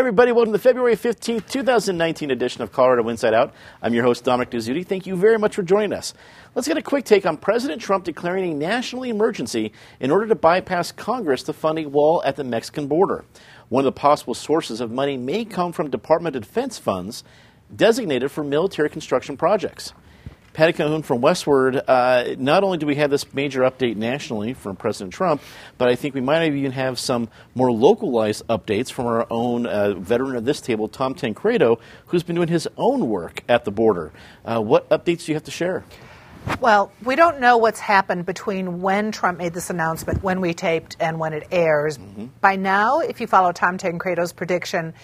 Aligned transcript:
Everybody. 0.00 0.32
Welcome 0.32 0.54
to 0.54 0.58
the 0.58 0.62
February 0.62 0.96
15th, 0.96 1.46
2019 1.50 2.30
edition 2.30 2.62
of 2.62 2.72
Colorado 2.72 3.06
Inside 3.10 3.34
Out. 3.34 3.52
I'm 3.82 3.92
your 3.92 4.02
host, 4.02 4.24
Dominic 4.24 4.48
Dezzutti. 4.48 4.84
Thank 4.84 5.06
you 5.06 5.14
very 5.14 5.38
much 5.38 5.54
for 5.54 5.62
joining 5.62 5.92
us. 5.92 6.14
Let's 6.54 6.66
get 6.66 6.78
a 6.78 6.82
quick 6.82 7.04
take 7.04 7.26
on 7.26 7.36
President 7.36 7.82
Trump 7.82 8.04
declaring 8.04 8.50
a 8.50 8.54
national 8.54 9.02
emergency 9.02 9.74
in 10.00 10.10
order 10.10 10.26
to 10.28 10.34
bypass 10.34 10.90
Congress 10.90 11.42
to 11.42 11.52
fund 11.52 11.78
a 11.78 11.84
wall 11.84 12.22
at 12.24 12.36
the 12.36 12.44
Mexican 12.44 12.86
border. 12.86 13.26
One 13.68 13.82
of 13.82 13.94
the 13.94 14.00
possible 14.00 14.32
sources 14.32 14.80
of 14.80 14.90
money 14.90 15.18
may 15.18 15.44
come 15.44 15.70
from 15.70 15.90
Department 15.90 16.34
of 16.34 16.44
Defense 16.44 16.78
funds 16.78 17.22
designated 17.76 18.30
for 18.30 18.42
military 18.42 18.88
construction 18.88 19.36
projects. 19.36 19.92
Patty 20.52 20.72
Calhoun 20.72 21.02
from 21.02 21.20
Westword, 21.20 21.80
uh, 21.86 22.34
not 22.36 22.64
only 22.64 22.76
do 22.76 22.84
we 22.84 22.96
have 22.96 23.08
this 23.08 23.32
major 23.32 23.60
update 23.60 23.94
nationally 23.94 24.52
from 24.52 24.74
President 24.74 25.12
Trump, 25.12 25.40
but 25.78 25.88
I 25.88 25.94
think 25.94 26.12
we 26.12 26.20
might 26.20 26.44
even 26.52 26.72
have 26.72 26.98
some 26.98 27.28
more 27.54 27.70
localized 27.70 28.44
updates 28.48 28.90
from 28.90 29.06
our 29.06 29.28
own 29.30 29.66
uh, 29.66 29.94
veteran 29.94 30.34
of 30.34 30.44
this 30.44 30.60
table, 30.60 30.88
Tom 30.88 31.14
Tancredo, 31.14 31.78
who's 32.06 32.24
been 32.24 32.34
doing 32.34 32.48
his 32.48 32.66
own 32.76 33.08
work 33.08 33.44
at 33.48 33.64
the 33.64 33.70
border. 33.70 34.10
Uh, 34.44 34.60
what 34.60 34.88
updates 34.88 35.26
do 35.26 35.32
you 35.32 35.34
have 35.34 35.44
to 35.44 35.52
share? 35.52 35.84
Well, 36.58 36.90
we 37.04 37.14
don't 37.14 37.38
know 37.38 37.58
what's 37.58 37.80
happened 37.80 38.26
between 38.26 38.80
when 38.80 39.12
Trump 39.12 39.38
made 39.38 39.54
this 39.54 39.70
announcement, 39.70 40.22
when 40.22 40.40
we 40.40 40.52
taped, 40.52 40.96
and 40.98 41.20
when 41.20 41.32
it 41.32 41.46
airs. 41.52 41.96
Mm-hmm. 41.96 42.26
By 42.40 42.56
now, 42.56 43.00
if 43.00 43.20
you 43.20 43.28
follow 43.28 43.52
Tom 43.52 43.78
Tancredo's 43.78 44.32
prediction, 44.32 44.94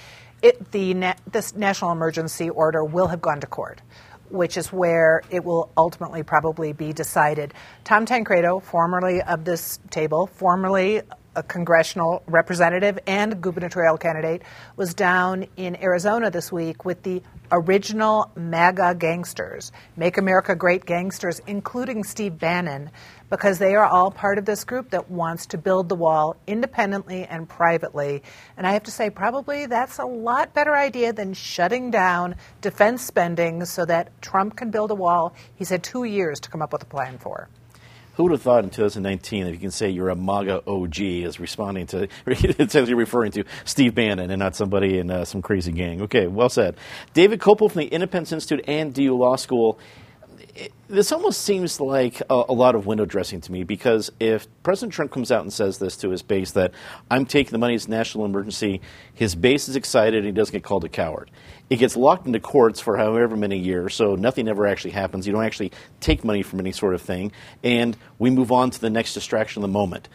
it, 0.43 0.73
the 0.73 0.95
na- 0.95 1.15
this 1.31 1.55
national 1.55 1.93
emergency 1.93 2.51
order 2.51 2.83
will 2.83 3.07
have 3.07 3.21
gone 3.21 3.41
to 3.41 3.47
court 3.47 3.81
which 4.31 4.57
is 4.57 4.73
where 4.73 5.23
it 5.31 5.45
will 5.45 5.71
ultimately 5.77 6.23
probably 6.23 6.73
be 6.73 6.93
decided. 6.93 7.55
Tom 7.85 8.07
Tancredo, 8.07 8.61
formerly 8.61 9.23
of 9.23 9.45
this 9.45 9.79
table, 9.91 10.27
formerly 10.27 11.03
a 11.37 11.43
congressional 11.43 12.23
representative 12.27 12.99
and 13.07 13.41
gubernatorial 13.41 13.99
candidate, 13.99 14.43
was 14.77 14.95
down 14.95 15.47
in 15.57 15.77
Arizona 15.83 16.31
this 16.31 16.51
week 16.51 16.85
with 16.85 17.03
the 17.03 17.23
original 17.53 18.31
MAGA 18.37 18.97
gangsters, 18.99 19.71
Make 19.97 20.17
America 20.17 20.57
Great 20.57 20.87
gangsters, 20.87 21.41
including 21.47 22.05
Steve 22.05 22.39
Bannon, 22.39 22.91
because 23.31 23.59
they 23.59 23.75
are 23.75 23.85
all 23.85 24.11
part 24.11 24.39
of 24.39 24.45
this 24.45 24.65
group 24.65 24.91
that 24.91 25.11
wants 25.11 25.47
to 25.47 25.59
build 25.59 25.89
the 25.89 25.95
wall 25.95 26.37
independently 26.47 27.25
and 27.25 27.49
privately. 27.49 28.23
And 28.57 28.67
I 28.67 28.73
have 28.73 28.85
to 28.85 28.91
say, 28.91 29.11
probably 29.11 29.67
that's 29.67 29.99
a 29.99 30.05
lot 30.05 30.55
better 30.55 30.75
idea 30.75 31.13
than 31.13 31.35
shutting 31.35 31.91
down 31.91 32.37
defense 32.61 33.03
spending 33.03 33.65
so 33.65 33.85
that 33.85 34.11
Trump 34.23 34.57
can 34.57 34.71
build 34.71 34.91
a 34.91 34.95
wall. 34.95 35.35
He's 35.55 35.71
had 35.71 35.83
two 35.83 36.05
years 36.05 36.41
to 36.41 36.51
come 36.51 36.63
up 36.63 36.73
with 36.73 36.83
a 36.83 36.87
plan 36.87 37.19
for. 37.19 37.49
Who 38.17 38.23
would 38.23 38.33
have 38.33 38.41
thought 38.41 38.65
in 38.65 38.71
2019 38.71 39.45
that 39.45 39.53
you 39.53 39.59
can 39.59 39.71
say 39.71 39.91
you're 39.91 40.09
a 40.09 40.17
MAGA 40.17 40.63
OG 40.67 41.01
is 41.01 41.39
responding 41.39 41.87
to, 41.89 42.09
it's 42.27 42.75
actually 42.75 42.95
referring 42.95 43.33
to 43.33 43.45
Steve 43.67 43.95
Bannon 43.95 44.31
and 44.31 44.39
not 44.39 44.57
somebody 44.57 44.99
in 44.99 45.11
uh, 45.11 45.27
some 45.27 45.43
crazy 45.43 45.71
gang. 45.71 46.01
Okay, 46.01 46.27
well 46.27 46.49
said. 46.49 46.77
David 47.13 47.41
Kopel 47.41 47.71
from 47.71 47.81
the 47.81 47.89
Independence 47.89 48.33
Institute 48.33 48.65
and 48.67 48.95
DU 48.95 49.15
Law 49.15 49.37
School 49.37 49.79
this 50.89 51.11
almost 51.11 51.43
seems 51.43 51.81
like 51.81 52.21
a, 52.31 52.45
a, 52.49 52.53
lot 52.53 52.75
of 52.75 52.87
window 52.87 53.05
dressing 53.05 53.41
to 53.41 53.53
me 53.53 53.65
because 53.65 54.11
if 54.21 54.47
President 54.63 54.93
Trump 54.93 55.11
comes 55.11 55.33
out 55.33 55.43
and 55.43 55.53
says 55.53 55.79
this 55.79 55.97
to 55.99 56.11
his 56.11 56.23
base 56.23 56.53
that 56.53 56.73
I'm 57.11 57.27
taking 57.27 57.53
the 57.53 57.59
money 57.59 57.75
as 57.75 57.89
national 57.89 58.25
emergency, 58.25 58.81
his 59.13 59.35
base 59.35 59.69
is 59.69 59.77
excited 59.77 60.19
and 60.19 60.27
he 60.27 60.33
doesn't 60.33 60.53
get 60.53 60.63
called 60.63 60.85
a 60.85 60.89
coward. 60.89 61.31
It 61.69 61.77
gets 61.77 61.97
locked 61.97 62.27
into 62.27 62.39
courts 62.39 62.81
for 62.81 62.97
however 62.97 63.37
many 63.37 63.59
years, 63.59 63.95
so 63.95 64.15
nothing 64.15 64.47
ever 64.47 64.67
actually 64.67 64.93
happens. 64.93 65.27
You 65.27 65.33
don't 65.33 65.45
actually 65.45 65.73
take 65.99 66.25
money 66.25 66.43
from 66.43 66.61
any 66.61 66.71
sort 66.71 66.95
of 66.95 67.03
thing, 67.03 67.33
and 67.65 67.97
we 68.21 68.31
move 68.31 68.53
on 68.53 68.71
to 68.71 68.81
the 68.81 68.91
next 68.91 69.15
distraction 69.15 69.63
of 69.63 69.69
the 69.69 69.73
moment 69.73 70.09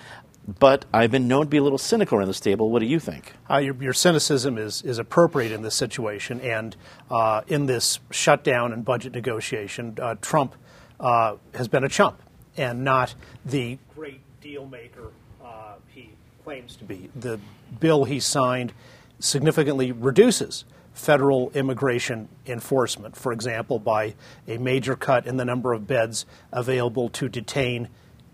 but 0.47 0.85
I've 0.93 1.11
been 1.11 1.27
known 1.27 1.45
to 1.45 1.49
be 1.49 1.57
a 1.57 1.63
little 1.63 1.77
cynical 1.77 2.17
around 2.17 2.27
this 2.27 2.39
table. 2.39 2.69
What 2.69 2.79
do 2.79 2.85
you 2.85 2.99
think? 2.99 3.33
Uh, 3.49 3.57
your, 3.57 3.75
your, 3.75 3.93
cynicism 3.93 4.57
is, 4.57 4.81
is 4.81 4.97
appropriate 4.97 5.51
in 5.51 5.61
this 5.61 5.75
situation, 5.75 6.41
and 6.41 6.75
uh, 7.09 7.41
in 7.47 7.67
this 7.67 7.99
shutdown 8.09 8.73
and 8.73 8.83
budget 8.83 9.13
negotiation, 9.13 9.97
uh, 10.01 10.15
Trump 10.21 10.55
uh, 10.99 11.35
has 11.53 11.67
been 11.67 11.83
a 11.83 11.89
chump 11.89 12.21
and 12.57 12.83
not 12.83 13.15
the 13.45 13.77
great 13.95 14.21
deal 14.41 14.65
maker 14.65 15.11
uh, 15.43 15.75
he 15.87 16.11
claims 16.43 16.75
to 16.77 16.83
be. 16.83 17.09
The 17.15 17.39
bill 17.79 18.05
he 18.05 18.19
signed 18.19 18.73
significantly 19.19 19.91
reduces 19.91 20.65
federal 20.93 21.51
immigration 21.51 22.27
enforcement, 22.45 23.15
for 23.15 23.31
example, 23.31 23.79
by 23.79 24.13
a 24.47 24.57
major 24.57 24.95
cut 24.95 25.25
in 25.25 25.37
the 25.37 25.45
number 25.45 25.73
of 25.73 25.87
beds 25.87 26.25
available 26.51 27.09
to 27.09 27.29
detain 27.29 27.87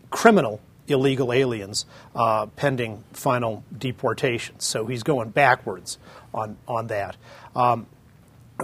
criminal 0.09 0.59
illegal 0.87 1.33
aliens 1.33 1.85
uh, 2.15 2.45
pending 2.47 3.03
final 3.13 3.63
deportation. 3.77 4.59
So 4.59 4.85
he's 4.85 5.03
going 5.03 5.29
backwards 5.29 5.97
on, 6.33 6.57
on 6.67 6.87
that. 6.87 7.17
Um, 7.55 7.87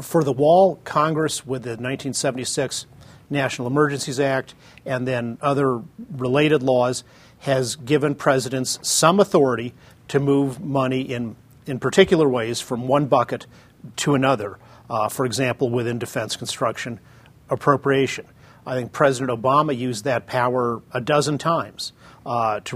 for 0.01 0.23
the 0.23 0.31
wall, 0.31 0.79
Congress, 0.83 1.45
with 1.45 1.63
the 1.63 1.72
1976 1.72 2.88
National 3.29 3.67
Emergencies 3.67 4.19
Act 4.19 4.56
and 4.85 5.07
then 5.07 5.38
other 5.41 5.81
related 6.12 6.63
laws, 6.63 7.03
has 7.39 7.75
given 7.75 8.16
presidents 8.16 8.79
some 8.81 9.19
authority 9.19 9.73
to 10.07 10.19
move 10.19 10.62
money 10.62 11.01
in, 11.01 11.35
in 11.66 11.79
particular 11.79 12.28
ways 12.28 12.62
from 12.62 12.88
one 12.88 13.06
bucket 13.06 13.45
to 13.97 14.16
another. 14.16 14.57
Uh, 14.89 15.09
for 15.09 15.25
example, 15.25 15.69
within 15.69 16.00
defense 16.00 16.35
construction 16.35 17.00
appropriation. 17.50 18.25
I 18.66 18.75
think 18.75 18.91
President 18.91 19.41
Obama 19.41 19.78
used 19.78 20.06
that 20.06 20.25
power 20.25 20.81
a 20.94 21.01
dozen 21.01 21.38
times 21.38 21.91
uh, 22.25 22.59
to 22.61 22.75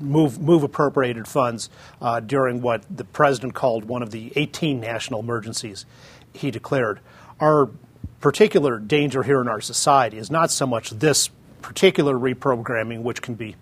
move, 0.00 0.40
move 0.40 0.62
appropriated 0.62 1.26
funds 1.26 1.70
uh, 2.00 2.20
during 2.20 2.60
what 2.60 2.84
the 2.94 3.04
president 3.04 3.54
called 3.54 3.84
one 3.84 4.02
of 4.02 4.10
the 4.10 4.32
18 4.36 4.80
national 4.80 5.20
emergencies 5.20 5.86
he 6.32 6.50
declared. 6.50 7.00
Our 7.40 7.70
particular 8.20 8.78
danger 8.78 9.22
here 9.22 9.40
in 9.40 9.48
our 9.48 9.60
society 9.60 10.18
is 10.18 10.30
not 10.30 10.50
so 10.50 10.66
much 10.66 10.90
this 10.90 11.28
particular 11.62 12.14
reprogramming, 12.14 13.02
which 13.02 13.22
can 13.22 13.34
be 13.34 13.56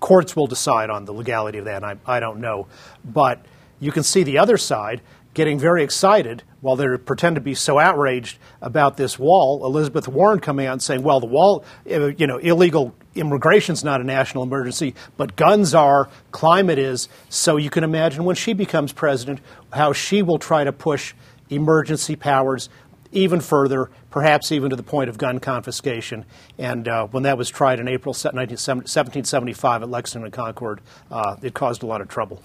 courts 0.00 0.36
will 0.36 0.46
decide 0.46 0.90
on 0.90 1.04
the 1.04 1.12
legality 1.12 1.58
of 1.58 1.64
that, 1.64 1.82
I, 1.82 1.96
I 2.06 2.20
don't 2.20 2.40
know. 2.40 2.66
But 3.04 3.44
you 3.80 3.92
can 3.92 4.02
see 4.02 4.22
the 4.22 4.38
other 4.38 4.58
side 4.58 5.00
getting 5.34 5.58
very 5.58 5.82
excited 5.82 6.42
while 6.60 6.76
they 6.76 6.96
pretend 6.96 7.36
to 7.36 7.40
be 7.40 7.54
so 7.54 7.78
outraged 7.78 8.38
about 8.60 8.96
this 8.96 9.18
wall. 9.18 9.64
Elizabeth 9.64 10.08
Warren 10.08 10.40
coming 10.40 10.66
out 10.66 10.72
and 10.72 10.82
saying, 10.82 11.02
well, 11.02 11.20
the 11.20 11.26
wall, 11.26 11.64
uh, 11.90 12.06
you 12.06 12.26
know, 12.26 12.38
illegal 12.38 12.94
immigration 13.18 13.72
is 13.72 13.84
not 13.84 14.00
a 14.00 14.04
national 14.04 14.42
emergency, 14.42 14.94
but 15.16 15.36
guns 15.36 15.74
are, 15.74 16.08
climate 16.30 16.78
is. 16.78 17.08
So 17.28 17.56
you 17.56 17.70
can 17.70 17.84
imagine 17.84 18.24
when 18.24 18.36
she 18.36 18.52
becomes 18.52 18.92
president 18.92 19.40
how 19.72 19.92
she 19.92 20.22
will 20.22 20.38
try 20.38 20.64
to 20.64 20.72
push 20.72 21.14
emergency 21.50 22.16
powers 22.16 22.68
even 23.10 23.40
further, 23.40 23.90
perhaps 24.10 24.52
even 24.52 24.70
to 24.70 24.76
the 24.76 24.82
point 24.82 25.08
of 25.08 25.16
gun 25.16 25.40
confiscation. 25.40 26.24
And 26.58 26.86
uh, 26.86 27.06
when 27.06 27.22
that 27.22 27.38
was 27.38 27.48
tried 27.48 27.80
in 27.80 27.88
April 27.88 28.12
1775 28.12 29.82
at 29.82 29.88
Lexington 29.88 30.24
and 30.24 30.32
Concord, 30.32 30.80
uh, 31.10 31.36
it 31.42 31.54
caused 31.54 31.82
a 31.82 31.86
lot 31.86 32.00
of 32.00 32.08
trouble. 32.08 32.42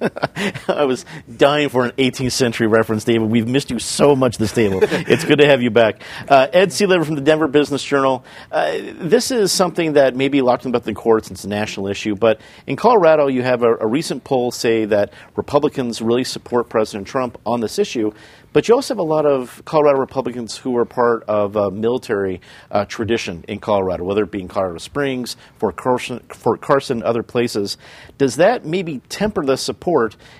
I 0.68 0.84
was 0.84 1.04
dying 1.36 1.68
for 1.68 1.84
an 1.84 1.92
18th 1.92 2.32
century 2.32 2.66
reference, 2.66 3.04
David. 3.04 3.30
We've 3.30 3.46
missed 3.46 3.70
you 3.70 3.78
so 3.78 4.14
much 4.14 4.38
this 4.38 4.52
table. 4.52 4.80
it's 4.82 5.24
good 5.24 5.38
to 5.38 5.46
have 5.46 5.62
you 5.62 5.70
back. 5.70 6.02
Uh, 6.28 6.48
Ed 6.52 6.68
Sealover 6.68 7.04
from 7.04 7.14
the 7.14 7.20
Denver 7.20 7.48
Business 7.48 7.82
Journal. 7.82 8.24
Uh, 8.50 8.78
this 8.98 9.30
is 9.30 9.52
something 9.52 9.94
that 9.94 10.14
may 10.14 10.28
be 10.28 10.42
locked 10.42 10.64
in 10.64 10.70
about 10.70 10.84
the 10.84 10.94
courts. 10.94 11.30
It's 11.30 11.44
a 11.44 11.48
national 11.48 11.88
issue. 11.88 12.14
But 12.14 12.40
in 12.66 12.76
Colorado, 12.76 13.28
you 13.28 13.42
have 13.42 13.62
a, 13.62 13.76
a 13.76 13.86
recent 13.86 14.24
poll 14.24 14.50
say 14.50 14.84
that 14.86 15.12
Republicans 15.34 16.02
really 16.02 16.24
support 16.24 16.68
President 16.68 17.06
Trump 17.06 17.38
on 17.46 17.60
this 17.60 17.78
issue. 17.78 18.12
But 18.56 18.68
you 18.68 18.74
also 18.74 18.94
have 18.94 18.98
a 18.98 19.02
lot 19.02 19.26
of 19.26 19.62
Colorado 19.66 19.98
Republicans 19.98 20.56
who 20.56 20.78
are 20.78 20.86
part 20.86 21.24
of 21.24 21.56
a 21.56 21.70
military 21.70 22.40
uh, 22.70 22.86
tradition 22.86 23.44
in 23.48 23.58
Colorado, 23.58 24.04
whether 24.04 24.22
it 24.22 24.30
be 24.30 24.40
in 24.40 24.48
Colorado 24.48 24.78
Springs, 24.78 25.36
Fort 25.58 25.76
Carson, 25.76 26.20
Fort 26.30 26.62
Carson, 26.62 27.02
other 27.02 27.22
places. 27.22 27.76
Does 28.16 28.36
that 28.36 28.64
maybe 28.64 29.02
temper 29.10 29.44
the 29.44 29.58
support 29.58 29.85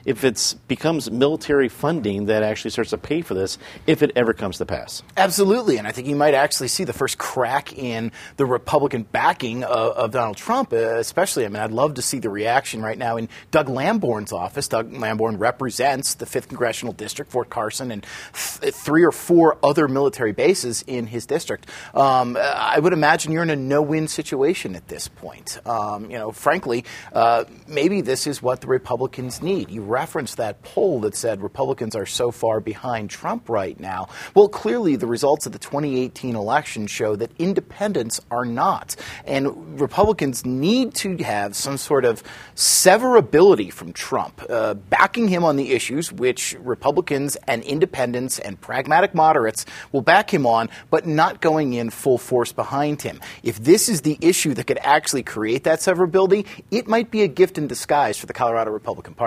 if 0.04 0.24
it 0.24 0.54
becomes 0.68 1.10
military 1.10 1.68
funding 1.68 2.26
that 2.26 2.42
actually 2.42 2.70
starts 2.70 2.90
to 2.90 2.98
pay 2.98 3.20
for 3.20 3.34
this, 3.34 3.58
if 3.86 4.02
it 4.02 4.12
ever 4.16 4.32
comes 4.32 4.58
to 4.58 4.66
pass? 4.66 5.02
Absolutely, 5.16 5.78
and 5.78 5.86
I 5.86 5.92
think 5.92 6.08
you 6.08 6.16
might 6.16 6.34
actually 6.34 6.68
see 6.68 6.84
the 6.84 6.92
first 6.92 7.18
crack 7.18 7.72
in 7.72 8.12
the 8.36 8.46
Republican 8.46 9.02
backing 9.04 9.64
of, 9.64 9.92
of 9.92 10.10
Donald 10.10 10.36
Trump, 10.36 10.72
uh, 10.72 10.96
especially. 10.96 11.44
I 11.44 11.48
mean, 11.48 11.62
I'd 11.62 11.72
love 11.72 11.94
to 11.94 12.02
see 12.02 12.18
the 12.18 12.30
reaction 12.30 12.82
right 12.82 12.98
now 12.98 13.16
in 13.16 13.28
Doug 13.50 13.68
Lamborn's 13.68 14.32
office. 14.32 14.68
Doug 14.68 14.92
Lamborn 14.92 15.38
represents 15.38 16.14
the 16.14 16.26
5th 16.26 16.48
Congressional 16.48 16.92
District, 16.92 17.30
Fort 17.30 17.50
Carson, 17.50 17.90
and 17.90 18.04
th- 18.32 18.74
three 18.74 19.04
or 19.04 19.12
four 19.12 19.58
other 19.62 19.88
military 19.88 20.32
bases 20.32 20.82
in 20.86 21.06
his 21.06 21.26
district. 21.26 21.66
Um, 21.94 22.36
I 22.40 22.78
would 22.78 22.92
imagine 22.92 23.32
you're 23.32 23.42
in 23.42 23.50
a 23.50 23.56
no-win 23.56 24.08
situation 24.08 24.74
at 24.74 24.88
this 24.88 25.08
point. 25.08 25.58
Um, 25.66 26.10
you 26.10 26.18
know, 26.18 26.32
frankly, 26.32 26.84
uh, 27.12 27.44
maybe 27.66 28.00
this 28.00 28.26
is 28.26 28.42
what 28.42 28.60
the 28.60 28.66
Republicans 28.66 29.35
Republicans 29.40 29.68
need. 29.68 29.74
You 29.74 29.82
referenced 29.82 30.36
that 30.36 30.62
poll 30.62 31.00
that 31.00 31.14
said 31.14 31.42
Republicans 31.42 31.94
are 31.96 32.06
so 32.06 32.30
far 32.30 32.60
behind 32.60 33.10
Trump 33.10 33.48
right 33.48 33.78
now. 33.78 34.08
Well, 34.34 34.48
clearly 34.48 34.96
the 34.96 35.06
results 35.06 35.46
of 35.46 35.52
the 35.52 35.58
2018 35.58 36.36
election 36.36 36.86
show 36.86 37.16
that 37.16 37.30
independents 37.38 38.20
are 38.30 38.44
not. 38.44 38.96
And 39.24 39.80
Republicans 39.80 40.44
need 40.44 40.94
to 40.96 41.16
have 41.18 41.54
some 41.54 41.76
sort 41.76 42.04
of 42.04 42.22
severability 42.54 43.72
from 43.72 43.92
Trump, 43.92 44.42
uh, 44.48 44.74
backing 44.74 45.28
him 45.28 45.44
on 45.44 45.56
the 45.56 45.72
issues 45.72 46.12
which 46.12 46.56
Republicans 46.60 47.36
and 47.46 47.62
independents 47.64 48.38
and 48.38 48.60
pragmatic 48.60 49.14
moderates 49.14 49.66
will 49.92 50.02
back 50.02 50.32
him 50.32 50.46
on, 50.46 50.68
but 50.90 51.06
not 51.06 51.40
going 51.40 51.74
in 51.74 51.90
full 51.90 52.18
force 52.18 52.52
behind 52.52 53.02
him. 53.02 53.20
If 53.42 53.58
this 53.58 53.88
is 53.88 54.02
the 54.02 54.18
issue 54.20 54.54
that 54.54 54.66
could 54.66 54.78
actually 54.82 55.22
create 55.22 55.64
that 55.64 55.80
severability, 55.80 56.46
it 56.70 56.86
might 56.86 57.10
be 57.10 57.22
a 57.22 57.28
gift 57.28 57.58
in 57.58 57.66
disguise 57.66 58.16
for 58.18 58.26
the 58.26 58.32
Colorado 58.32 58.70
Republican 58.70 59.14
Party. 59.14 59.25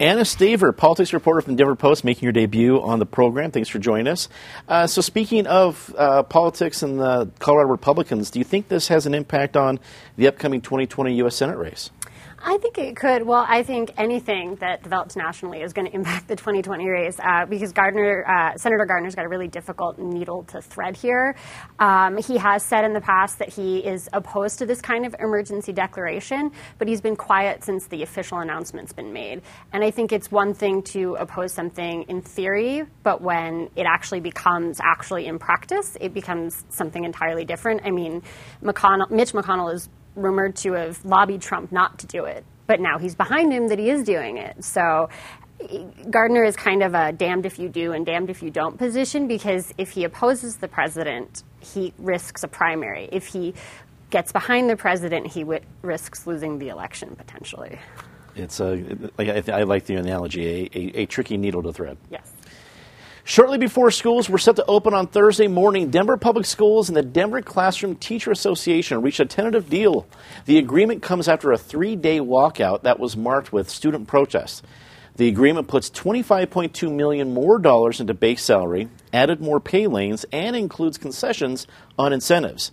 Anna 0.00 0.22
Staver, 0.22 0.76
politics 0.76 1.12
reporter 1.12 1.40
from 1.40 1.54
the 1.54 1.58
Denver 1.58 1.76
Post, 1.76 2.04
making 2.04 2.24
your 2.24 2.32
debut 2.32 2.82
on 2.82 2.98
the 2.98 3.06
program. 3.06 3.52
Thanks 3.52 3.68
for 3.68 3.78
joining 3.78 4.08
us. 4.08 4.28
Uh, 4.68 4.88
so, 4.88 5.00
speaking 5.00 5.46
of 5.46 5.94
uh, 5.96 6.24
politics 6.24 6.82
and 6.82 6.98
the 6.98 7.30
Colorado 7.38 7.70
Republicans, 7.70 8.30
do 8.30 8.40
you 8.40 8.44
think 8.44 8.66
this 8.66 8.88
has 8.88 9.06
an 9.06 9.14
impact 9.14 9.56
on 9.56 9.78
the 10.16 10.26
upcoming 10.26 10.60
2020 10.60 11.14
U.S. 11.18 11.36
Senate 11.36 11.56
race? 11.56 11.90
I 12.46 12.58
think 12.58 12.76
it 12.76 12.94
could. 12.94 13.26
Well, 13.26 13.46
I 13.48 13.62
think 13.62 13.92
anything 13.96 14.56
that 14.56 14.82
develops 14.82 15.16
nationally 15.16 15.62
is 15.62 15.72
going 15.72 15.86
to 15.86 15.94
impact 15.94 16.28
the 16.28 16.36
2020 16.36 16.86
race 16.86 17.18
uh, 17.18 17.46
because 17.46 17.72
Gardner, 17.72 18.22
uh, 18.28 18.54
Senator 18.58 18.84
Gardner's 18.84 19.14
got 19.14 19.24
a 19.24 19.28
really 19.30 19.48
difficult 19.48 19.98
needle 19.98 20.44
to 20.48 20.60
thread 20.60 20.94
here. 20.94 21.36
Um, 21.78 22.18
he 22.18 22.36
has 22.36 22.62
said 22.62 22.84
in 22.84 22.92
the 22.92 23.00
past 23.00 23.38
that 23.38 23.48
he 23.48 23.78
is 23.78 24.10
opposed 24.12 24.58
to 24.58 24.66
this 24.66 24.82
kind 24.82 25.06
of 25.06 25.16
emergency 25.20 25.72
declaration, 25.72 26.50
but 26.76 26.86
he's 26.86 27.00
been 27.00 27.16
quiet 27.16 27.64
since 27.64 27.86
the 27.86 28.02
official 28.02 28.40
announcement's 28.40 28.92
been 28.92 29.10
made. 29.10 29.40
And 29.72 29.82
I 29.82 29.90
think 29.90 30.12
it's 30.12 30.30
one 30.30 30.52
thing 30.52 30.82
to 30.92 31.14
oppose 31.14 31.54
something 31.54 32.04
in 32.08 32.20
theory, 32.20 32.82
but 33.04 33.22
when 33.22 33.70
it 33.74 33.86
actually 33.88 34.20
becomes 34.20 34.80
actually 34.82 35.28
in 35.28 35.38
practice, 35.38 35.96
it 35.98 36.12
becomes 36.12 36.62
something 36.68 37.04
entirely 37.04 37.46
different. 37.46 37.80
I 37.86 37.90
mean, 37.90 38.22
McConnell, 38.62 39.10
Mitch 39.10 39.32
McConnell 39.32 39.72
is 39.72 39.88
rumored 40.16 40.56
to 40.56 40.72
have 40.72 41.04
lobbied 41.04 41.42
Trump 41.42 41.72
not 41.72 41.98
to 42.00 42.06
do 42.06 42.24
it, 42.24 42.44
but 42.66 42.80
now 42.80 42.98
he's 42.98 43.14
behind 43.14 43.52
him 43.52 43.68
that 43.68 43.78
he 43.78 43.90
is 43.90 44.04
doing 44.04 44.38
it. 44.38 44.64
So 44.64 45.08
Gardner 46.10 46.44
is 46.44 46.56
kind 46.56 46.82
of 46.82 46.94
a 46.94 47.12
damned 47.12 47.46
if 47.46 47.58
you 47.58 47.68
do 47.68 47.92
and 47.92 48.04
damned 48.04 48.30
if 48.30 48.42
you 48.42 48.50
don't 48.50 48.76
position 48.76 49.28
because 49.28 49.72
if 49.78 49.90
he 49.90 50.04
opposes 50.04 50.56
the 50.56 50.68
president, 50.68 51.42
he 51.60 51.92
risks 51.98 52.42
a 52.42 52.48
primary. 52.48 53.08
If 53.12 53.26
he 53.26 53.54
gets 54.10 54.32
behind 54.32 54.68
the 54.68 54.76
president, 54.76 55.26
he 55.26 55.40
w- 55.40 55.60
risks 55.82 56.26
losing 56.26 56.58
the 56.58 56.68
election 56.68 57.16
potentially. 57.16 57.78
It's 58.36 58.60
a, 58.60 58.84
like, 59.16 59.28
I, 59.28 59.60
I 59.60 59.62
like 59.62 59.86
the 59.86 59.94
analogy, 59.94 60.70
a, 60.74 60.78
a, 60.78 61.02
a 61.02 61.06
tricky 61.06 61.36
needle 61.36 61.62
to 61.62 61.72
thread. 61.72 61.96
Yes. 62.10 62.32
Shortly 63.26 63.56
before 63.56 63.90
schools 63.90 64.28
were 64.28 64.36
set 64.36 64.56
to 64.56 64.66
open 64.66 64.92
on 64.92 65.06
Thursday 65.06 65.46
morning, 65.46 65.88
Denver 65.88 66.18
Public 66.18 66.44
Schools 66.44 66.90
and 66.90 66.96
the 66.96 67.02
Denver 67.02 67.40
Classroom 67.40 67.96
Teacher 67.96 68.30
Association 68.30 69.00
reached 69.00 69.18
a 69.18 69.24
tentative 69.24 69.70
deal. 69.70 70.06
The 70.44 70.58
agreement 70.58 71.02
comes 71.02 71.26
after 71.26 71.50
a 71.50 71.56
three 71.56 71.96
day 71.96 72.18
walkout 72.18 72.82
that 72.82 73.00
was 73.00 73.16
marked 73.16 73.50
with 73.50 73.70
student 73.70 74.08
protests. 74.08 74.60
The 75.16 75.28
agreement 75.28 75.68
puts 75.68 75.88
25.2 75.88 76.94
million 76.94 77.32
more 77.32 77.58
dollars 77.58 77.98
into 77.98 78.12
base 78.12 78.42
salary, 78.42 78.90
added 79.10 79.40
more 79.40 79.58
pay 79.58 79.86
lanes, 79.86 80.26
and 80.30 80.54
includes 80.54 80.98
concessions 80.98 81.66
on 81.98 82.12
incentives. 82.12 82.72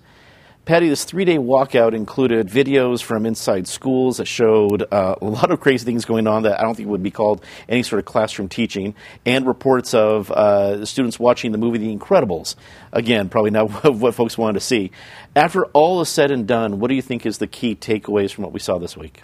Patty, 0.64 0.90
this 0.90 1.06
three 1.06 1.26
day 1.26 1.38
walkout 1.38 1.94
included 1.94 2.48
videos 2.48 3.02
from 3.02 3.26
inside 3.26 3.68
schools 3.68 4.18
that 4.18 4.28
showed 4.28 4.84
uh, 4.92 5.16
a 5.20 5.26
lot 5.26 5.50
of 5.50 5.60
crazy 5.60 5.86
things 5.86 6.06
going 6.06 6.28
on 6.28 6.44
that 6.44 6.60
I 6.60 6.64
don't 6.64 6.76
think 6.76 6.88
would 6.88 7.02
be 7.02 7.10
called 7.10 7.44
any 7.68 7.82
sort 7.82 7.98
of 7.98 8.06
classroom 8.06 8.48
teaching, 8.48 8.94
and 9.26 9.48
reports 9.48 9.96
of 9.96 10.30
uh, 10.30 10.86
students 10.86 11.20
watching 11.20 11.52
the 11.52 11.58
movie 11.58 11.80
The 11.80 11.98
Incredibles. 11.98 12.54
Again, 12.94 13.28
probably 13.28 13.50
not 13.50 13.84
what 13.96 14.14
folks 14.14 14.38
wanted 14.38 14.54
to 14.54 14.60
see. 14.60 14.92
After 15.36 15.66
all 15.68 16.00
is 16.02 16.10
said 16.10 16.30
and 16.30 16.48
done, 16.48 16.80
what 16.80 16.90
do 16.90 16.96
you 16.96 17.02
think 17.02 17.26
is 17.26 17.40
the 17.40 17.48
key 17.48 17.76
takeaways 17.76 18.32
from 18.32 18.44
what 18.44 18.54
we 18.54 18.60
saw 18.60 18.78
this 18.78 18.96
week? 18.96 19.24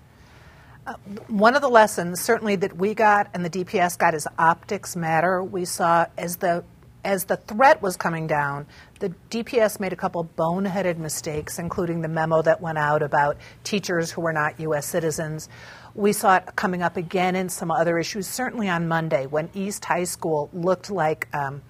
Uh, 0.87 0.93
one 1.27 1.55
of 1.55 1.61
the 1.61 1.69
lessons, 1.69 2.19
certainly 2.19 2.55
that 2.55 2.75
we 2.75 2.95
got 2.95 3.29
and 3.35 3.45
the 3.45 3.49
DPS 3.51 3.95
got, 3.99 4.15
is 4.15 4.27
optics 4.39 4.95
matter. 4.95 5.43
We 5.43 5.65
saw 5.65 6.07
as 6.17 6.37
the 6.37 6.63
as 7.07 7.23
the 7.23 7.37
threat 7.37 7.81
was 7.81 7.95
coming 7.95 8.27
down, 8.27 8.67
the 8.99 9.13
DPS 9.29 9.79
made 9.79 9.93
a 9.93 9.95
couple 9.95 10.27
boneheaded 10.37 10.97
mistakes, 10.97 11.59
including 11.59 12.01
the 12.01 12.07
memo 12.07 12.41
that 12.41 12.61
went 12.61 12.77
out 12.77 13.01
about 13.01 13.37
teachers 13.63 14.11
who 14.11 14.21
were 14.21 14.33
not 14.33 14.59
U.S. 14.59 14.85
citizens. 14.85 15.49
We 15.93 16.13
saw 16.13 16.37
it 16.37 16.55
coming 16.55 16.81
up 16.81 16.97
again 16.97 17.35
in 17.35 17.49
some 17.49 17.71
other 17.71 17.97
issues, 17.97 18.27
certainly 18.27 18.69
on 18.69 18.87
Monday 18.87 19.25
when 19.25 19.49
East 19.53 19.85
High 19.85 20.03
School 20.03 20.49
looked 20.53 20.89
like, 20.89 21.27
um, 21.33 21.61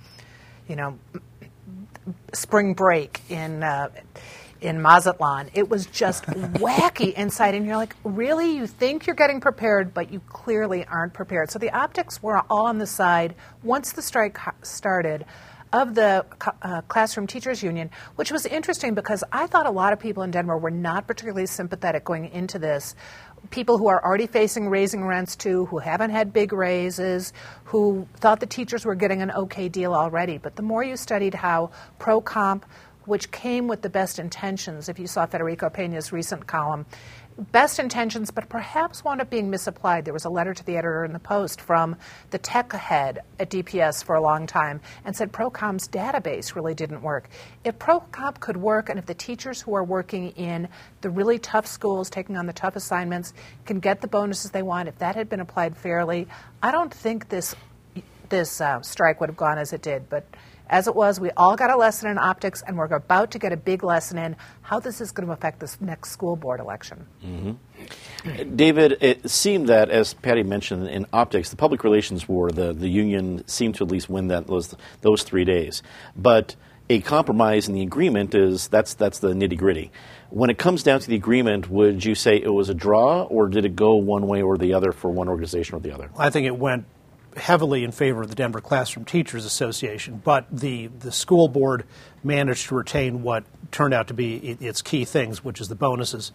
you 0.67 0.75
know, 0.75 0.97
spring 2.33 2.73
break 2.73 3.21
in. 3.29 3.63
Uh, 3.63 3.89
in 4.59 4.81
Mazatlan. 4.81 5.51
It 5.53 5.69
was 5.69 5.85
just 5.85 6.25
wacky 6.25 7.13
inside, 7.13 7.53
and 7.53 7.63
you're 7.63 7.77
like, 7.77 7.95
really? 8.03 8.55
You 8.55 8.65
think 8.65 9.05
you're 9.05 9.15
getting 9.15 9.39
prepared, 9.39 9.93
but 9.93 10.11
you 10.11 10.19
clearly 10.29 10.83
aren't 10.85 11.13
prepared. 11.13 11.51
So 11.51 11.59
the 11.59 11.69
optics 11.69 12.23
were 12.23 12.41
all 12.49 12.65
on 12.65 12.79
the 12.79 12.87
side 12.87 13.35
once 13.61 13.91
the 13.91 14.01
strike 14.01 14.39
started 14.63 15.25
of 15.73 15.95
the 15.95 16.25
uh, 16.61 16.81
Classroom 16.83 17.27
Teachers 17.27 17.61
Union, 17.61 17.89
which 18.15 18.31
was 18.31 18.45
interesting 18.45 18.93
because 18.93 19.23
I 19.31 19.47
thought 19.47 19.65
a 19.65 19.71
lot 19.71 19.93
of 19.93 19.99
people 19.99 20.23
in 20.23 20.31
Denver 20.31 20.57
were 20.57 20.71
not 20.71 21.07
particularly 21.07 21.45
sympathetic 21.45 22.03
going 22.03 22.31
into 22.31 22.59
this. 22.59 22.95
People 23.49 23.77
who 23.77 23.87
are 23.87 24.03
already 24.03 24.27
facing 24.27 24.69
raising 24.69 25.05
rents 25.05 25.35
too, 25.35 25.65
who 25.65 25.77
haven't 25.77 26.09
had 26.09 26.33
big 26.33 26.53
raises, 26.53 27.33
who 27.65 28.07
thought 28.15 28.39
the 28.39 28.47
teachers 28.47 28.85
were 28.85 28.95
getting 28.95 29.21
an 29.21 29.31
okay 29.31 29.69
deal 29.69 29.93
already. 29.93 30.37
But 30.37 30.55
the 30.55 30.63
more 30.63 30.83
you 30.83 30.97
studied 30.97 31.33
how 31.33 31.71
pro 31.99 32.21
comp 32.21 32.65
which 33.05 33.31
came 33.31 33.69
with 33.69 33.81
the 33.81 33.89
best 33.89 34.19
intentions. 34.19 34.89
If 34.89 34.99
you 34.99 35.07
saw 35.07 35.25
Federico 35.25 35.69
Pena's 35.69 36.11
recent 36.11 36.45
column, 36.45 36.85
best 37.37 37.79
intentions, 37.79 38.31
but 38.31 38.49
perhaps 38.49 39.03
wound 39.03 39.21
up 39.21 39.29
being 39.29 39.49
misapplied. 39.49 40.05
There 40.05 40.13
was 40.13 40.25
a 40.25 40.29
letter 40.29 40.53
to 40.53 40.65
the 40.65 40.75
editor 40.75 41.05
in 41.05 41.13
the 41.13 41.19
Post 41.19 41.61
from 41.61 41.95
the 42.31 42.37
tech 42.37 42.73
head 42.73 43.19
at 43.39 43.49
DPS 43.49 44.03
for 44.03 44.15
a 44.15 44.21
long 44.21 44.47
time 44.47 44.81
and 45.05 45.15
said 45.15 45.31
ProComp's 45.31 45.87
database 45.87 46.55
really 46.55 46.73
didn't 46.73 47.01
work. 47.01 47.29
If 47.63 47.77
ProComp 47.77 48.39
could 48.39 48.57
work, 48.57 48.89
and 48.89 48.97
if 48.97 49.05
the 49.05 49.13
teachers 49.13 49.61
who 49.61 49.75
are 49.75 49.83
working 49.83 50.29
in 50.31 50.67
the 51.01 51.09
really 51.09 51.37
tough 51.37 51.67
schools, 51.67 52.09
taking 52.09 52.37
on 52.37 52.47
the 52.47 52.53
tough 52.53 52.75
assignments, 52.75 53.33
can 53.65 53.79
get 53.79 54.01
the 54.01 54.07
bonuses 54.07 54.51
they 54.51 54.63
want, 54.63 54.89
if 54.89 54.97
that 54.99 55.15
had 55.15 55.29
been 55.29 55.39
applied 55.39 55.77
fairly, 55.77 56.27
I 56.61 56.71
don't 56.71 56.93
think 56.93 57.29
this 57.29 57.55
this 58.29 58.59
uh, 58.59 58.81
strike 58.81 59.21
would 59.21 59.29
have 59.29 59.37
gone 59.37 59.57
as 59.57 59.71
it 59.71 59.81
did. 59.81 60.09
But 60.09 60.25
as 60.69 60.87
it 60.87 60.95
was, 60.95 61.19
we 61.19 61.31
all 61.37 61.55
got 61.55 61.69
a 61.69 61.77
lesson 61.77 62.09
in 62.09 62.17
optics, 62.17 62.61
and 62.65 62.77
we're 62.77 62.85
about 62.85 63.31
to 63.31 63.39
get 63.39 63.51
a 63.51 63.57
big 63.57 63.83
lesson 63.83 64.17
in 64.17 64.35
how 64.61 64.79
this 64.79 65.01
is 65.01 65.11
going 65.11 65.27
to 65.27 65.33
affect 65.33 65.59
this 65.59 65.79
next 65.81 66.11
school 66.11 66.35
board 66.35 66.59
election. 66.59 67.07
Mm-hmm. 67.23 68.55
David, 68.55 68.97
it 69.01 69.29
seemed 69.29 69.69
that, 69.69 69.89
as 69.89 70.13
Patty 70.13 70.43
mentioned, 70.43 70.87
in 70.87 71.05
optics, 71.13 71.49
the 71.49 71.55
public 71.55 71.83
relations 71.83 72.27
war, 72.27 72.51
the, 72.51 72.73
the 72.73 72.89
union 72.89 73.47
seemed 73.47 73.75
to 73.75 73.83
at 73.83 73.91
least 73.91 74.09
win 74.09 74.27
that 74.27 74.47
those, 74.47 74.75
those 75.01 75.23
three 75.23 75.45
days. 75.45 75.83
But 76.15 76.55
a 76.89 77.01
compromise 77.01 77.67
in 77.67 77.73
the 77.73 77.81
agreement 77.81 78.33
is 78.33 78.67
that's, 78.67 78.93
that's 78.93 79.19
the 79.19 79.33
nitty 79.33 79.57
gritty. 79.57 79.91
When 80.29 80.49
it 80.49 80.57
comes 80.57 80.83
down 80.83 80.99
to 80.99 81.07
the 81.07 81.15
agreement, 81.15 81.69
would 81.69 82.03
you 82.03 82.15
say 82.15 82.35
it 82.35 82.53
was 82.53 82.69
a 82.69 82.73
draw, 82.73 83.23
or 83.23 83.47
did 83.47 83.65
it 83.65 83.75
go 83.75 83.95
one 83.95 84.27
way 84.27 84.41
or 84.41 84.57
the 84.57 84.73
other 84.73 84.91
for 84.91 85.09
one 85.09 85.29
organization 85.29 85.75
or 85.75 85.79
the 85.79 85.93
other? 85.93 86.09
I 86.17 86.29
think 86.29 86.47
it 86.47 86.57
went 86.57 86.85
heavily 87.37 87.83
in 87.83 87.91
favor 87.91 88.21
of 88.21 88.29
the 88.29 88.35
Denver 88.35 88.61
Classroom 88.61 89.05
Teachers 89.05 89.45
Association, 89.45 90.21
but 90.23 90.45
the, 90.51 90.87
the 90.87 91.11
school 91.11 91.47
board 91.47 91.85
managed 92.23 92.67
to 92.67 92.75
retain 92.75 93.21
what 93.23 93.43
turned 93.71 93.93
out 93.93 94.07
to 94.07 94.13
be 94.13 94.37
its 94.37 94.81
key 94.81 95.05
things, 95.05 95.43
which 95.43 95.61
is 95.61 95.67
the 95.67 95.75
bonuses. 95.75 96.31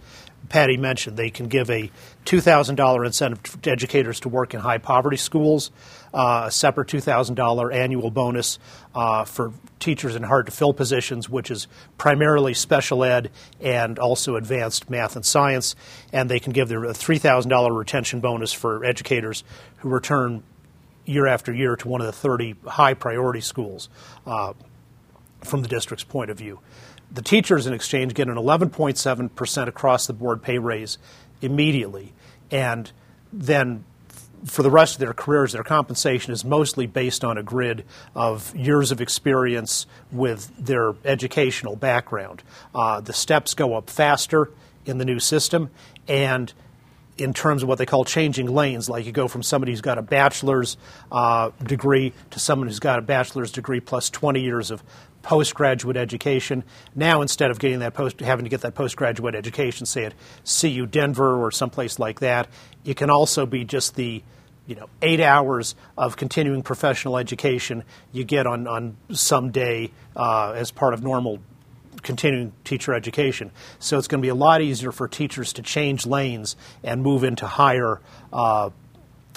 Patty 0.49 0.77
mentioned 0.77 1.17
they 1.17 1.31
can 1.31 1.49
give 1.49 1.71
a 1.71 1.91
$2,000 2.27 3.07
incentive 3.07 3.63
to 3.63 3.71
educators 3.71 4.21
to 4.21 4.29
work 4.29 4.55
in 4.55 4.61
high 4.61 4.79
poverty 4.79 5.17
schools, 5.17 5.71
uh, 6.13 6.45
a 6.47 6.51
separate 6.51 6.89
$2,000 6.89 7.75
annual 7.75 8.11
bonus 8.11 8.59
uh, 8.95 9.25
for 9.25 9.53
teachers 9.81 10.15
in 10.15 10.23
hard 10.23 10.47
to 10.47 10.53
fill 10.53 10.73
positions, 10.73 11.29
which 11.29 11.51
is 11.51 11.69
primarily 11.97 12.55
special 12.55 13.03
ed 13.03 13.31
and 13.61 13.99
also 13.99 14.37
advanced 14.37 14.91
math 14.91 15.17
and 15.17 15.25
science. 15.25 15.75
And 16.13 16.31
they 16.31 16.39
can 16.39 16.53
give 16.53 16.69
their 16.69 16.81
$3,000 16.81 17.77
retention 17.77 18.21
bonus 18.21 18.53
for 18.53 18.85
educators 18.85 19.43
who 19.79 19.89
return 19.89 20.43
year 21.05 21.27
after 21.27 21.53
year 21.53 21.77
to 21.77 21.89
one 21.89 22.01
of 22.01 22.07
the 22.07 22.13
30 22.13 22.57
high 22.67 22.95
priority 22.95 23.41
schools 23.41 23.89
uh, 24.27 24.53
from 25.43 25.63
the 25.63 25.69
district's 25.69 26.05
point 26.05 26.31
of 26.31 26.39
view. 26.39 26.61
The 27.11 27.23
teachers 27.23 27.67
in 27.67 27.75
exchange 27.75 28.15
get 28.15 28.29
an 28.29 28.37
11.7% 28.37 29.69
across 29.69 30.07
the 30.07 30.13
board 30.13 30.43
pay 30.43 30.59
raise 30.59 30.99
immediately. 31.43 32.13
And 32.51 32.91
then 33.33 33.85
for 34.45 34.63
the 34.63 34.71
rest 34.71 34.95
of 34.95 35.01
their 35.01 35.13
careers, 35.13 35.53
their 35.53 35.63
compensation 35.63 36.33
is 36.33 36.45
mostly 36.45 36.87
based 36.87 37.25
on 37.25 37.39
a 37.39 37.43
grid 37.43 37.85
of 38.15 38.55
years 38.57 38.91
of 38.91 39.01
experience 39.01 39.87
with 40.11 40.51
their 40.59 40.95
educational 41.05 41.77
background. 41.77 42.43
Uh, 42.75 43.01
the 43.01 43.13
steps 43.13 43.55
go 43.55 43.75
up 43.75 43.89
faster 43.89 44.51
in 44.85 44.99
the 44.99 45.05
new 45.05 45.21
system, 45.21 45.71
and 46.09 46.53
in 47.19 47.35
terms 47.35 47.63
of 47.63 47.69
what 47.69 47.79
they 47.79 47.87
call 47.87 48.05
changing 48.05 48.47
lanes, 48.47 48.89
like 48.89 49.07
you 49.07 49.13
go 49.13 49.29
from 49.29 49.43
somebody 49.43 49.73
who's 49.73 49.81
got 49.81 49.99
a 49.99 50.03
bachelor's 50.03 50.77
uh, 51.11 51.51
degree 51.63 52.13
to 52.31 52.39
someone 52.39 52.69
who's 52.69 52.81
got 52.81 52.99
a 52.99 53.03
bachelor's 53.03 53.53
degree 53.53 53.81
plus 53.81 54.11
20 54.11 54.41
years 54.41 54.71
of 54.71 54.83
postgraduate 55.23 55.97
education. 55.97 56.65
Now, 56.95 57.23
instead 57.23 57.51
of 57.51 57.59
getting 57.59 57.81
that 57.81 57.95
post, 57.95 58.21
having 58.21 58.45
to 58.45 58.49
get 58.49 58.63
that 58.63 58.75
postgraduate 58.75 59.35
education, 59.35 59.87
say 59.87 60.05
at 60.05 60.15
CU 60.45 60.87
Denver 60.87 61.43
or 61.43 61.51
someplace 61.51 61.99
like 61.99 62.21
that, 62.21 62.49
it 62.85 62.97
can 62.97 63.11
also 63.11 63.47
be 63.47 63.65
just 63.65 63.95
the 63.95 64.23
you 64.67 64.77
know 64.77 64.89
eight 65.01 65.21
hours 65.21 65.75
of 65.99 66.17
continuing 66.17 66.63
professional 66.63 67.19
education 67.19 67.85
you 68.13 68.25
get 68.25 68.47
on 68.47 68.67
on 68.67 68.97
some 69.11 69.51
day 69.51 69.91
uh, 70.17 70.53
as 70.53 70.71
part 70.71 70.95
of 70.95 71.03
normal 71.03 71.41
continuing 72.03 72.53
teacher 72.65 72.95
education. 72.95 73.51
So 73.79 73.99
it's 73.99 74.09
going 74.09 74.21
to 74.21 74.23
be 74.23 74.31
a 74.31 74.35
lot 74.35 74.61
easier 74.61 74.93
for 74.93 75.09
teachers 75.09 75.53
to 75.55 75.63
change 75.63 76.07
lanes 76.07 76.57
and 76.83 77.03
move 77.03 77.25
into 77.25 77.47
higher 77.47 78.01
uh, 78.33 78.71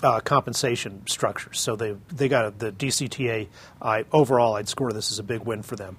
uh, 0.03 0.19
compensation 0.21 1.05
structures. 1.07 1.59
So 1.59 1.75
they 1.75 1.95
they 2.09 2.27
got 2.27 2.59
the 2.59 2.71
DCTA. 2.71 3.47
I, 3.81 4.05
overall, 4.11 4.55
I'd 4.55 4.67
score 4.67 4.91
this 4.91 5.11
as 5.11 5.19
a 5.19 5.23
big 5.23 5.41
win 5.41 5.61
for 5.63 5.75
them. 5.75 5.97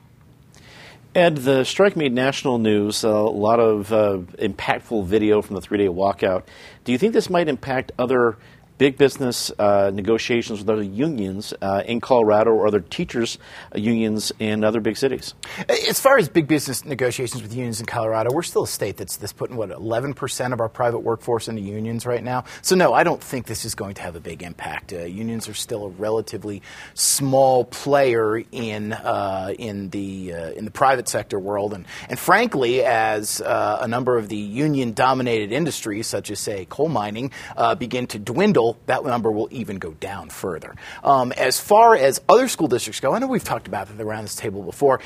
Ed, 1.14 1.36
the 1.36 1.64
strike 1.64 1.96
made 1.96 2.12
national 2.12 2.58
news. 2.58 3.02
A 3.02 3.10
lot 3.10 3.58
of 3.58 3.90
uh, 3.90 4.18
impactful 4.38 5.06
video 5.06 5.40
from 5.40 5.54
the 5.54 5.62
three-day 5.62 5.86
walkout. 5.86 6.42
Do 6.84 6.92
you 6.92 6.98
think 6.98 7.14
this 7.14 7.30
might 7.30 7.48
impact 7.48 7.92
other 7.98 8.36
big 8.78 8.98
business 8.98 9.50
uh, 9.58 9.90
negotiations 9.92 10.58
with 10.58 10.68
other 10.68 10.82
unions 10.82 11.54
uh, 11.62 11.82
in 11.86 12.00
Colorado 12.00 12.50
or 12.50 12.66
other 12.66 12.80
teachers' 12.80 13.38
uh, 13.74 13.78
unions 13.78 14.32
in 14.38 14.64
other 14.64 14.80
big 14.80 14.96
cities? 14.96 15.34
As 15.68 16.00
far 16.00 16.18
as 16.18 16.28
big 16.28 16.46
business 16.46 16.84
negotiations 16.84 17.42
with 17.42 17.54
unions 17.54 17.80
in 17.80 17.86
Colorado, 17.86 18.30
we're 18.32 18.42
still 18.42 18.64
a 18.64 18.68
state 18.68 18.96
that's, 18.96 19.16
that's 19.16 19.32
putting, 19.32 19.56
what, 19.56 19.70
11% 19.70 20.52
of 20.52 20.60
our 20.60 20.68
private 20.68 21.00
workforce 21.00 21.48
into 21.48 21.62
unions 21.62 22.06
right 22.06 22.22
now. 22.22 22.44
So, 22.62 22.76
no, 22.76 22.92
I 22.92 23.02
don't 23.04 23.22
think 23.22 23.46
this 23.46 23.64
is 23.64 23.74
going 23.74 23.94
to 23.94 24.02
have 24.02 24.16
a 24.16 24.20
big 24.20 24.42
impact. 24.42 24.92
Uh, 24.92 25.04
unions 25.04 25.48
are 25.48 25.54
still 25.54 25.86
a 25.86 25.90
relatively 25.90 26.62
small 26.94 27.64
player 27.64 28.38
in, 28.52 28.92
uh, 28.92 29.54
in, 29.58 29.90
the, 29.90 30.34
uh, 30.34 30.50
in 30.50 30.64
the 30.64 30.70
private 30.70 31.08
sector 31.08 31.38
world. 31.38 31.72
And, 31.72 31.86
and 32.08 32.18
frankly, 32.18 32.84
as 32.84 33.40
a 33.44 33.86
number 33.88 34.18
of 34.18 34.28
the 34.28 34.36
union 34.36 34.92
dominated 34.92 35.52
industries, 35.52 36.06
such 36.06 36.30
as, 36.30 36.40
say, 36.40 36.66
coal 36.68 36.88
mining, 36.88 37.30
begin 37.78 38.06
to 38.08 38.18
dwindle, 38.18 38.65
that 38.86 39.04
number 39.04 39.30
will 39.30 39.48
even 39.50 39.78
go 39.78 39.92
down 39.92 40.30
further. 40.30 40.74
Um, 41.04 41.32
as 41.32 41.60
far 41.60 41.94
as 41.94 42.20
other 42.28 42.48
school 42.48 42.68
districts 42.68 43.00
go, 43.00 43.14
I 43.14 43.18
know 43.18 43.26
we've 43.26 43.44
talked 43.44 43.68
about 43.68 43.88
it 43.90 44.00
around 44.00 44.24
this 44.24 44.36
table 44.36 44.62
before. 44.62 45.00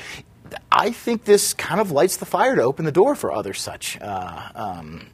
I 0.71 0.91
think 0.91 1.23
this 1.25 1.53
kind 1.53 1.79
of 1.79 1.91
lights 1.91 2.17
the 2.17 2.25
fire 2.25 2.55
to 2.55 2.61
open 2.63 2.85
the 2.85 2.91
door 2.91 3.15
for 3.15 3.31
other 3.31 3.53
such 3.53 3.99
uh, 4.01 4.49
um, 4.55 5.07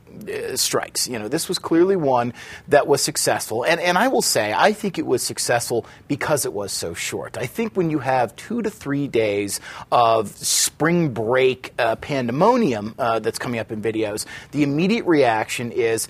strikes. 0.56 1.08
You 1.08 1.20
know, 1.20 1.28
this 1.28 1.48
was 1.48 1.60
clearly 1.60 1.96
one 1.96 2.34
that 2.68 2.88
was 2.88 3.02
successful. 3.02 3.64
And, 3.64 3.80
and 3.80 3.98
I 3.98 4.08
will 4.08 4.22
say, 4.22 4.54
I 4.54 4.74
think 4.74 4.98
it 4.98 5.06
was 5.06 5.22
successful 5.22 5.86
because 6.08 6.46
it 6.46 6.54
was 6.54 6.72
so 6.72 6.94
short. 6.94 7.38
I 7.38 7.46
think 7.46 7.76
when 7.76 7.90
you 7.90 8.00
have 8.00 8.36
two 8.36 8.62
to 8.62 8.70
three 8.70 9.08
days 9.08 9.60
of 9.92 10.30
spring 10.30 11.10
break 11.14 11.74
uh, 11.78 11.96
pandemonium 11.98 12.96
uh, 12.98 13.20
that's 13.20 13.40
coming 13.40 13.60
up 13.60 13.72
in 13.72 13.82
videos, 13.82 14.26
the 14.52 14.64
immediate 14.64 15.06
reaction 15.06 15.72
is 15.72 16.08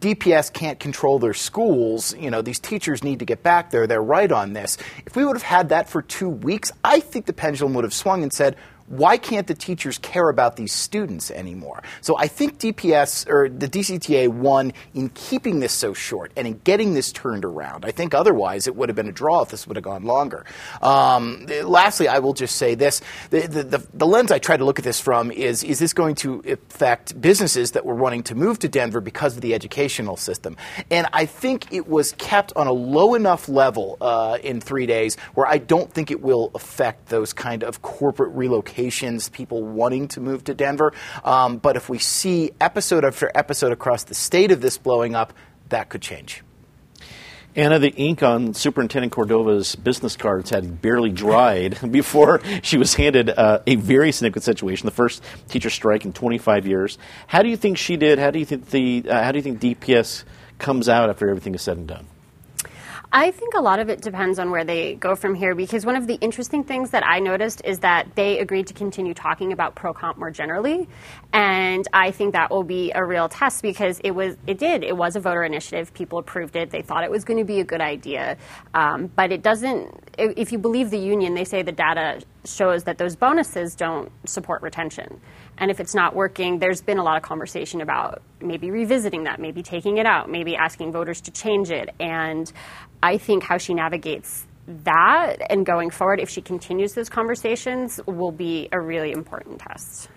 DPS 0.00 0.52
can't 0.52 0.78
control 0.78 1.18
their 1.18 1.34
schools. 1.34 2.14
You 2.16 2.30
know, 2.30 2.40
these 2.40 2.60
teachers 2.60 3.02
need 3.02 3.18
to 3.18 3.24
get 3.24 3.42
back 3.42 3.70
there. 3.70 3.86
They're 3.86 4.02
right 4.02 4.30
on 4.30 4.52
this. 4.52 4.78
If 5.06 5.16
we 5.16 5.24
would 5.24 5.36
have 5.36 5.42
had 5.42 5.70
that 5.70 5.88
for 5.88 6.02
two 6.02 6.28
weeks, 6.28 6.70
I 6.84 7.00
think 7.00 7.26
the 7.26 7.32
pendulum 7.32 7.74
would 7.74 7.84
have 7.84 7.94
swung 7.94 8.22
and 8.22 8.32
said, 8.32 8.56
why 8.88 9.18
can't 9.18 9.46
the 9.46 9.54
teachers 9.54 9.98
care 9.98 10.28
about 10.28 10.56
these 10.56 10.72
students 10.72 11.30
anymore? 11.30 11.82
So 12.00 12.16
I 12.16 12.26
think 12.26 12.58
DPS 12.58 13.28
or 13.28 13.48
the 13.48 13.68
DCTA 13.68 14.28
won 14.28 14.72
in 14.94 15.10
keeping 15.10 15.60
this 15.60 15.72
so 15.72 15.92
short 15.92 16.32
and 16.36 16.46
in 16.46 16.60
getting 16.64 16.94
this 16.94 17.12
turned 17.12 17.44
around. 17.44 17.84
I 17.84 17.90
think 17.90 18.14
otherwise 18.14 18.66
it 18.66 18.76
would 18.76 18.88
have 18.88 18.96
been 18.96 19.08
a 19.08 19.12
draw 19.12 19.42
if 19.42 19.50
this 19.50 19.66
would 19.66 19.76
have 19.76 19.84
gone 19.84 20.04
longer. 20.04 20.44
Um, 20.80 21.46
lastly, 21.64 22.08
I 22.08 22.20
will 22.20 22.32
just 22.32 22.56
say 22.56 22.74
this: 22.74 23.00
the, 23.30 23.40
the, 23.46 23.62
the, 23.62 23.86
the, 23.92 24.06
lens 24.06 24.32
I 24.32 24.38
try 24.38 24.56
to 24.56 24.64
look 24.64 24.78
at 24.78 24.84
this 24.84 25.00
from 25.00 25.30
is 25.30 25.62
is 25.62 25.78
this 25.78 25.92
going 25.92 26.14
to 26.16 26.42
affect 26.46 27.20
businesses 27.20 27.72
that 27.72 27.84
were 27.84 27.94
wanting 27.94 28.22
to 28.24 28.34
move 28.34 28.58
to 28.60 28.68
Denver 28.68 29.00
because 29.00 29.36
of 29.36 29.42
the 29.42 29.54
educational 29.54 30.16
system? 30.16 30.56
And 30.90 31.06
I 31.12 31.26
think 31.26 31.72
it 31.72 31.88
was 31.88 32.12
kept 32.12 32.54
on 32.56 32.66
a 32.66 32.72
low 32.72 33.14
enough 33.14 33.48
level 33.48 33.98
uh, 34.00 34.38
in 34.42 34.60
three 34.60 34.86
days 34.86 35.16
where 35.34 35.46
I 35.46 35.58
don't 35.58 35.92
think 35.92 36.10
it 36.10 36.22
will 36.22 36.50
affect 36.54 37.08
those 37.08 37.34
kind 37.34 37.62
of 37.62 37.82
corporate 37.82 38.34
relocations 38.34 38.77
people 39.32 39.62
wanting 39.62 40.08
to 40.08 40.20
move 40.20 40.44
to 40.44 40.54
Denver. 40.54 40.92
Um, 41.24 41.58
but 41.58 41.76
if 41.76 41.88
we 41.88 41.98
see 41.98 42.52
episode 42.60 43.04
after 43.04 43.30
episode 43.34 43.72
across 43.72 44.04
the 44.04 44.14
state 44.14 44.52
of 44.52 44.60
this 44.60 44.78
blowing 44.78 45.14
up, 45.14 45.32
that 45.70 45.88
could 45.88 46.02
change. 46.02 46.42
Anna, 47.56 47.80
the 47.80 47.92
ink 47.94 48.22
on 48.22 48.54
Superintendent 48.54 49.12
Cordova's 49.12 49.74
business 49.74 50.16
cards 50.16 50.50
had 50.50 50.80
barely 50.80 51.10
dried 51.10 51.78
before 51.90 52.40
she 52.62 52.78
was 52.78 52.94
handed 52.94 53.30
uh, 53.30 53.60
a 53.66 53.74
very 53.74 54.12
significant 54.12 54.44
situation, 54.44 54.86
the 54.86 54.92
first 54.92 55.24
teacher 55.48 55.70
strike 55.70 56.04
in 56.04 56.12
25 56.12 56.66
years. 56.66 56.98
How 57.26 57.42
do 57.42 57.48
you 57.48 57.56
think 57.56 57.76
she 57.76 57.96
did? 57.96 58.20
How 58.20 58.30
do 58.30 58.38
you 58.38 58.44
think 58.44 58.70
the 58.70 59.04
uh, 59.08 59.24
How 59.24 59.32
do 59.32 59.38
you 59.38 59.42
think 59.42 59.60
DPS 59.60 60.22
comes 60.58 60.88
out 60.88 61.10
after 61.10 61.28
everything 61.28 61.54
is 61.54 61.62
said 61.62 61.78
and 61.78 61.88
done? 61.88 62.06
I 63.10 63.30
think 63.30 63.54
a 63.54 63.62
lot 63.62 63.80
of 63.80 63.88
it 63.88 64.02
depends 64.02 64.38
on 64.38 64.50
where 64.50 64.64
they 64.64 64.94
go 64.94 65.16
from 65.16 65.34
here 65.34 65.54
because 65.54 65.86
one 65.86 65.96
of 65.96 66.06
the 66.06 66.16
interesting 66.16 66.62
things 66.62 66.90
that 66.90 67.06
I 67.06 67.20
noticed 67.20 67.62
is 67.64 67.78
that 67.78 68.14
they 68.14 68.38
agreed 68.38 68.66
to 68.66 68.74
continue 68.74 69.14
talking 69.14 69.52
about 69.52 69.74
pro 69.74 69.94
comp 69.94 70.18
more 70.18 70.30
generally. 70.30 70.86
And 71.32 71.88
I 71.94 72.10
think 72.10 72.34
that 72.34 72.50
will 72.50 72.64
be 72.64 72.92
a 72.94 73.02
real 73.02 73.30
test 73.30 73.62
because 73.62 73.98
it 74.04 74.10
was 74.10 74.36
it 74.46 74.58
did. 74.58 74.84
It 74.84 74.94
was 74.94 75.16
a 75.16 75.20
voter 75.20 75.42
initiative. 75.42 75.94
People 75.94 76.18
approved 76.18 76.54
it. 76.54 76.70
They 76.70 76.82
thought 76.82 77.02
it 77.02 77.10
was 77.10 77.24
going 77.24 77.38
to 77.38 77.46
be 77.46 77.60
a 77.60 77.64
good 77.64 77.80
idea. 77.80 78.36
Um, 78.74 79.06
but 79.06 79.32
it 79.32 79.42
doesn't 79.42 79.90
if 80.18 80.52
you 80.52 80.58
believe 80.58 80.90
the 80.90 80.98
union, 80.98 81.34
they 81.34 81.44
say 81.44 81.62
the 81.62 81.72
data 81.72 82.20
shows 82.44 82.84
that 82.84 82.98
those 82.98 83.16
bonuses 83.16 83.74
don't 83.74 84.10
support 84.26 84.62
retention. 84.62 85.20
And 85.58 85.70
if 85.70 85.80
it's 85.80 85.94
not 85.94 86.14
working, 86.14 86.58
there's 86.58 86.80
been 86.80 86.98
a 86.98 87.02
lot 87.02 87.16
of 87.16 87.22
conversation 87.22 87.80
about 87.80 88.22
maybe 88.40 88.70
revisiting 88.70 89.24
that, 89.24 89.40
maybe 89.40 89.62
taking 89.62 89.98
it 89.98 90.06
out, 90.06 90.30
maybe 90.30 90.56
asking 90.56 90.92
voters 90.92 91.20
to 91.22 91.30
change 91.30 91.70
it. 91.70 91.90
And 91.98 92.50
I 93.02 93.18
think 93.18 93.42
how 93.42 93.58
she 93.58 93.74
navigates 93.74 94.46
that 94.84 95.36
and 95.50 95.64
going 95.64 95.90
forward, 95.90 96.20
if 96.20 96.28
she 96.28 96.42
continues 96.42 96.92
those 96.92 97.08
conversations, 97.08 98.00
will 98.06 98.32
be 98.32 98.68
a 98.70 98.80
really 98.80 99.12
important 99.12 99.60
test. 99.60 100.08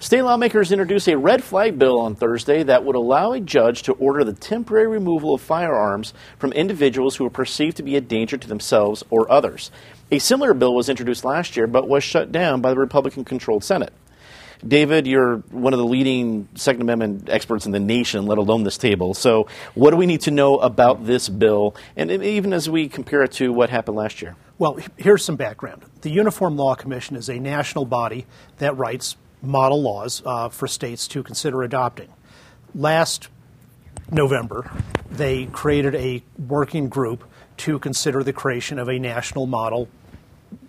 State 0.00 0.22
lawmakers 0.22 0.70
introduced 0.70 1.08
a 1.08 1.16
red 1.18 1.42
flag 1.42 1.78
bill 1.78 1.98
on 1.98 2.14
Thursday 2.14 2.62
that 2.62 2.84
would 2.84 2.94
allow 2.94 3.32
a 3.32 3.40
judge 3.40 3.82
to 3.84 3.92
order 3.94 4.22
the 4.22 4.32
temporary 4.32 4.86
removal 4.86 5.34
of 5.34 5.40
firearms 5.40 6.14
from 6.38 6.52
individuals 6.52 7.16
who 7.16 7.26
are 7.26 7.30
perceived 7.30 7.76
to 7.78 7.82
be 7.82 7.96
a 7.96 8.00
danger 8.00 8.36
to 8.36 8.46
themselves 8.46 9.02
or 9.10 9.30
others. 9.30 9.70
A 10.10 10.18
similar 10.18 10.54
bill 10.54 10.74
was 10.74 10.88
introduced 10.88 11.24
last 11.24 11.56
year 11.56 11.66
but 11.66 11.86
was 11.86 12.02
shut 12.02 12.32
down 12.32 12.62
by 12.62 12.70
the 12.70 12.78
Republican 12.78 13.24
controlled 13.24 13.62
Senate. 13.62 13.92
David, 14.66 15.06
you're 15.06 15.36
one 15.50 15.72
of 15.72 15.78
the 15.78 15.84
leading 15.84 16.48
Second 16.54 16.82
Amendment 16.82 17.28
experts 17.28 17.66
in 17.66 17.72
the 17.72 17.78
nation, 17.78 18.26
let 18.26 18.38
alone 18.38 18.64
this 18.64 18.76
table. 18.76 19.14
So, 19.14 19.46
what 19.74 19.90
do 19.90 19.96
we 19.96 20.06
need 20.06 20.22
to 20.22 20.32
know 20.32 20.56
about 20.58 21.06
this 21.06 21.28
bill, 21.28 21.76
and 21.96 22.10
even 22.10 22.52
as 22.52 22.68
we 22.68 22.88
compare 22.88 23.22
it 23.22 23.32
to 23.32 23.52
what 23.52 23.70
happened 23.70 23.96
last 23.96 24.20
year? 24.20 24.34
Well, 24.58 24.78
here's 24.96 25.24
some 25.24 25.36
background. 25.36 25.84
The 26.00 26.10
Uniform 26.10 26.56
Law 26.56 26.74
Commission 26.74 27.14
is 27.14 27.28
a 27.28 27.38
national 27.38 27.84
body 27.84 28.26
that 28.56 28.76
writes 28.76 29.16
model 29.42 29.80
laws 29.80 30.22
uh, 30.26 30.48
for 30.48 30.66
states 30.66 31.06
to 31.08 31.22
consider 31.22 31.62
adopting. 31.62 32.08
Last 32.74 33.28
November, 34.10 34.68
they 35.08 35.46
created 35.46 35.94
a 35.94 36.24
working 36.36 36.88
group 36.88 37.22
to 37.58 37.78
consider 37.78 38.24
the 38.24 38.32
creation 38.32 38.80
of 38.80 38.88
a 38.88 38.98
national 38.98 39.46
model 39.46 39.88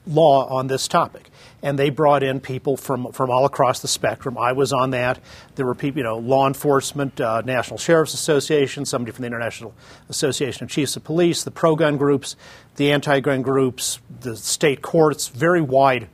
law 0.10 0.48
on 0.48 0.68
this 0.68 0.88
topic. 0.88 1.30
And 1.62 1.78
they 1.78 1.90
brought 1.90 2.24
in 2.24 2.40
people 2.40 2.78
from, 2.78 3.12
from 3.12 3.30
all 3.30 3.46
across 3.46 3.82
the 3.82 3.88
spectrum. 3.88 4.38
I 4.38 4.54
was 4.54 4.74
on 4.74 4.92
that. 4.92 5.20
There 5.56 5.66
were 5.66 5.76
people, 5.76 6.00
you 6.00 6.04
know, 6.04 6.18
law 6.18 6.48
enforcement, 6.48 7.20
uh, 7.20 7.42
National 7.42 7.78
Sheriff's 7.78 8.14
Association, 8.14 8.86
somebody 8.86 9.12
from 9.12 9.24
the 9.24 9.28
International 9.28 9.74
Association 10.10 10.64
of 10.64 10.70
Chiefs 10.70 10.96
of 10.96 11.04
Police, 11.04 11.44
the 11.44 11.52
pro 11.52 11.76
gun 11.76 11.98
groups, 11.98 12.36
the 12.78 12.92
anti 12.92 13.20
gun 13.20 13.42
groups, 13.42 14.00
the 14.22 14.36
state 14.36 14.82
courts, 14.82 15.28
very 15.28 15.62
wide 15.62 16.08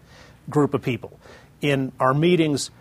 group 0.50 0.74
of 0.74 0.82
people. 0.82 1.20
In 1.62 1.92
our 2.00 2.14
meetings, 2.14 2.72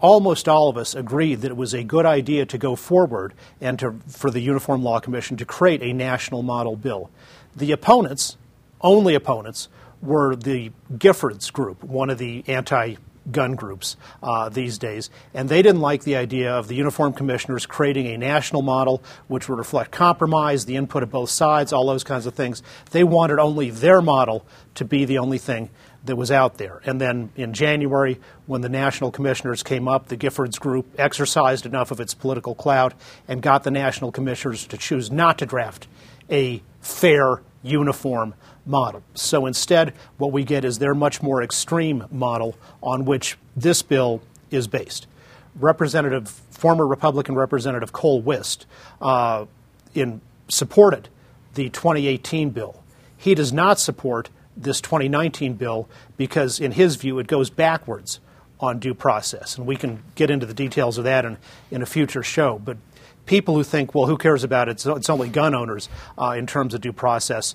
almost 0.00 0.48
all 0.48 0.68
of 0.68 0.76
us 0.76 0.94
agreed 0.94 1.36
that 1.42 1.50
it 1.50 1.56
was 1.56 1.74
a 1.74 1.84
good 1.84 2.06
idea 2.06 2.46
to 2.46 2.58
go 2.58 2.76
forward 2.76 3.34
and 3.60 3.78
to, 3.78 3.94
for 4.08 4.30
the 4.30 4.40
Uniform 4.40 4.82
Law 4.82 5.00
Commission 5.00 5.36
to 5.36 5.44
create 5.44 5.82
a 5.82 5.92
national 5.92 6.42
model 6.42 6.76
bill. 6.76 7.10
The 7.54 7.72
opponents, 7.72 8.36
only 8.80 9.14
opponents, 9.14 9.68
were 10.02 10.36
the 10.36 10.72
Giffords 10.92 11.52
group, 11.52 11.82
one 11.82 12.10
of 12.10 12.18
the 12.18 12.44
anti 12.46 12.96
gun 13.30 13.54
groups 13.54 13.96
uh, 14.22 14.48
these 14.48 14.78
days. 14.78 15.10
And 15.34 15.48
they 15.48 15.62
didn't 15.62 15.80
like 15.80 16.04
the 16.04 16.16
idea 16.16 16.54
of 16.54 16.68
the 16.68 16.74
uniform 16.74 17.12
commissioners 17.12 17.66
creating 17.66 18.06
a 18.06 18.18
national 18.18 18.62
model 18.62 19.02
which 19.28 19.48
would 19.48 19.58
reflect 19.58 19.90
compromise, 19.90 20.64
the 20.64 20.76
input 20.76 21.02
of 21.02 21.10
both 21.10 21.30
sides, 21.30 21.72
all 21.72 21.86
those 21.86 22.04
kinds 22.04 22.26
of 22.26 22.34
things. 22.34 22.62
They 22.90 23.04
wanted 23.04 23.38
only 23.38 23.70
their 23.70 24.00
model 24.00 24.46
to 24.76 24.84
be 24.84 25.04
the 25.04 25.18
only 25.18 25.38
thing 25.38 25.70
that 26.04 26.16
was 26.16 26.30
out 26.30 26.58
there. 26.58 26.80
And 26.84 27.00
then 27.00 27.30
in 27.34 27.52
January, 27.52 28.20
when 28.46 28.60
the 28.60 28.68
national 28.68 29.10
commissioners 29.10 29.64
came 29.64 29.88
up, 29.88 30.06
the 30.06 30.16
Giffords 30.16 30.58
group 30.58 30.86
exercised 30.98 31.66
enough 31.66 31.90
of 31.90 31.98
its 31.98 32.14
political 32.14 32.54
clout 32.54 32.94
and 33.26 33.42
got 33.42 33.64
the 33.64 33.72
national 33.72 34.12
commissioners 34.12 34.66
to 34.68 34.76
choose 34.76 35.10
not 35.10 35.38
to 35.38 35.46
draft 35.46 35.88
a 36.30 36.62
fair, 36.80 37.42
uniform 37.62 38.34
model. 38.64 39.02
So 39.14 39.46
instead, 39.46 39.94
what 40.18 40.32
we 40.32 40.44
get 40.44 40.64
is 40.64 40.78
their 40.78 40.94
much 40.94 41.22
more 41.22 41.42
extreme 41.42 42.04
model 42.10 42.56
on 42.82 43.04
which 43.04 43.38
this 43.56 43.82
bill 43.82 44.22
is 44.50 44.66
based. 44.68 45.06
Representative, 45.54 46.28
former 46.28 46.86
Republican 46.86 47.34
Representative 47.34 47.92
Cole 47.92 48.20
Wist, 48.20 48.66
uh, 49.00 49.46
in 49.94 50.20
supported 50.48 51.08
the 51.54 51.70
2018 51.70 52.50
bill. 52.50 52.82
He 53.16 53.34
does 53.34 53.52
not 53.52 53.78
support 53.78 54.28
this 54.56 54.80
2019 54.80 55.54
bill 55.54 55.88
because, 56.16 56.60
in 56.60 56.72
his 56.72 56.96
view, 56.96 57.18
it 57.18 57.26
goes 57.26 57.50
backwards 57.50 58.20
on 58.60 58.78
due 58.78 58.94
process. 58.94 59.58
And 59.58 59.66
we 59.66 59.76
can 59.76 60.02
get 60.14 60.30
into 60.30 60.46
the 60.46 60.54
details 60.54 60.98
of 60.98 61.04
that 61.04 61.24
in, 61.24 61.36
in 61.70 61.82
a 61.82 61.86
future 61.86 62.22
show. 62.22 62.58
But 62.58 62.78
people 63.26 63.54
who 63.54 63.62
think, 63.62 63.94
well, 63.94 64.06
who 64.06 64.16
cares 64.16 64.44
about 64.44 64.68
it? 64.68 64.84
It's, 64.86 65.10
only 65.10 65.28
gun 65.28 65.54
owners 65.54 65.88
uh, 66.16 66.34
in 66.38 66.46
terms 66.46 66.74
of 66.74 66.80
due 66.80 66.92
process. 66.92 67.54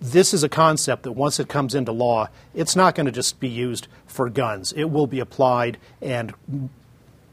This 0.00 0.34
is 0.34 0.44
a 0.44 0.48
concept 0.48 1.04
that 1.04 1.12
once 1.12 1.40
it 1.40 1.48
comes 1.48 1.74
into 1.74 1.90
law, 1.90 2.28
it's 2.54 2.76
not 2.76 2.94
going 2.94 3.06
to 3.06 3.12
just 3.12 3.40
be 3.40 3.48
used 3.48 3.88
for 4.06 4.28
guns. 4.28 4.72
It 4.72 4.84
will 4.84 5.06
be 5.06 5.20
applied, 5.20 5.78
and 6.02 6.34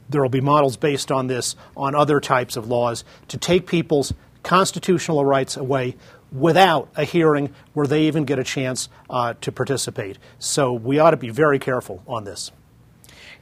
there 0.08 0.22
will 0.22 0.30
be 0.30 0.40
models 0.40 0.76
based 0.76 1.12
on 1.12 1.26
this 1.26 1.56
on 1.76 1.94
other 1.94 2.20
types 2.20 2.56
of 2.56 2.66
laws 2.66 3.04
to 3.28 3.36
take 3.36 3.66
people's 3.66 4.14
constitutional 4.42 5.24
rights 5.24 5.56
away 5.56 5.96
without 6.32 6.88
a 6.96 7.04
hearing 7.04 7.54
where 7.74 7.86
they 7.86 8.02
even 8.06 8.24
get 8.24 8.38
a 8.38 8.44
chance 8.44 8.88
uh, 9.08 9.34
to 9.40 9.52
participate. 9.52 10.18
So 10.38 10.72
we 10.72 10.98
ought 10.98 11.12
to 11.12 11.16
be 11.16 11.30
very 11.30 11.58
careful 11.58 12.02
on 12.06 12.24
this. 12.24 12.50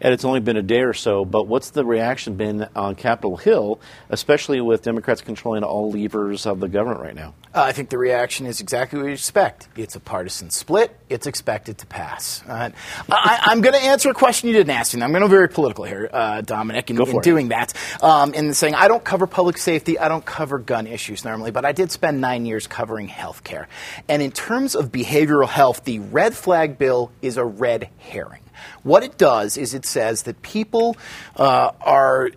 And 0.03 0.13
it's 0.13 0.25
only 0.25 0.41
been 0.41 0.57
a 0.57 0.63
day 0.63 0.81
or 0.81 0.93
so, 0.93 1.25
but 1.25 1.47
what's 1.47 1.71
the 1.71 1.85
reaction 1.85 2.35
been 2.35 2.67
on 2.75 2.97
Capitol 2.97 3.37
Hill, 3.37 3.81
especially 4.11 4.61
with 4.61 4.83
Democrats 4.83 5.21
controlling 5.21 5.63
all 5.63 5.93
levers 5.93 6.45
of 6.45 6.59
the 6.59 6.69
government 6.69 7.01
right 7.01 7.15
now? 7.15 7.35
Uh, 7.55 7.63
I 7.63 7.73
think 7.73 7.89
the 7.89 7.99
reaction 7.99 8.47
is 8.47 8.61
exactly 8.61 8.99
what 8.99 9.07
you 9.07 9.13
expect. 9.13 9.69
It's 9.77 9.95
a 9.95 10.01
partisan 10.01 10.51
split. 10.51 10.99
It's 11.09 11.29
expected 11.29 11.79
to 11.79 11.87
pass. 11.87 12.43
Uh, 12.49 12.71
I, 13.11 13.53
am 13.53 13.61
going 13.61 13.75
to 13.75 13.81
answer 13.81 14.11
a 14.11 14.15
question 14.15 14.49
you 14.49 14.55
didn't 14.55 14.71
ask, 14.71 14.93
and 14.93 15.05
I'm 15.05 15.13
going 15.13 15.23
to 15.23 15.29
be 15.29 15.35
very 15.35 15.49
political 15.49 15.85
here, 15.85 16.11
uh, 16.13 16.41
Dominic, 16.41 16.91
in, 16.91 17.01
in 17.01 17.21
doing 17.21 17.49
that. 17.49 17.73
Um, 18.03 18.35
in 18.35 18.53
saying 18.55 18.75
I 18.75 18.89
don't 18.89 19.05
cover 19.05 19.29
public 19.29 19.57
safety, 19.57 20.01
I 20.01 20.09
don't 20.09 20.25
cover 20.25 20.59
gun 20.59 20.89
issues 20.89 21.25
normally, 21.25 21.53
but 21.53 21.65
I 21.65 21.71
did 21.71 21.93
spend 21.93 22.21
nine 22.21 22.45
years 22.45 22.67
covering 22.67 23.07
health 23.07 23.45
care. 23.45 23.69
And 24.09 24.21
in 24.21 24.33
terms 24.33 24.75
of 24.75 24.91
behavioral 24.91 25.49
health, 25.49 25.85
the 25.85 26.01
red 26.01 26.35
flag 26.35 26.77
bill 26.77 27.13
is 27.23 27.37
a 27.37 27.45
red 27.45 27.89
herring. 27.99 28.43
What 28.83 29.03
it 29.03 29.19
does 29.19 29.57
is 29.57 29.75
it 29.75 29.85
says 29.93 30.23
that 30.23 30.43
people 30.43 30.97
uh, 31.37 31.71
are 31.81 32.31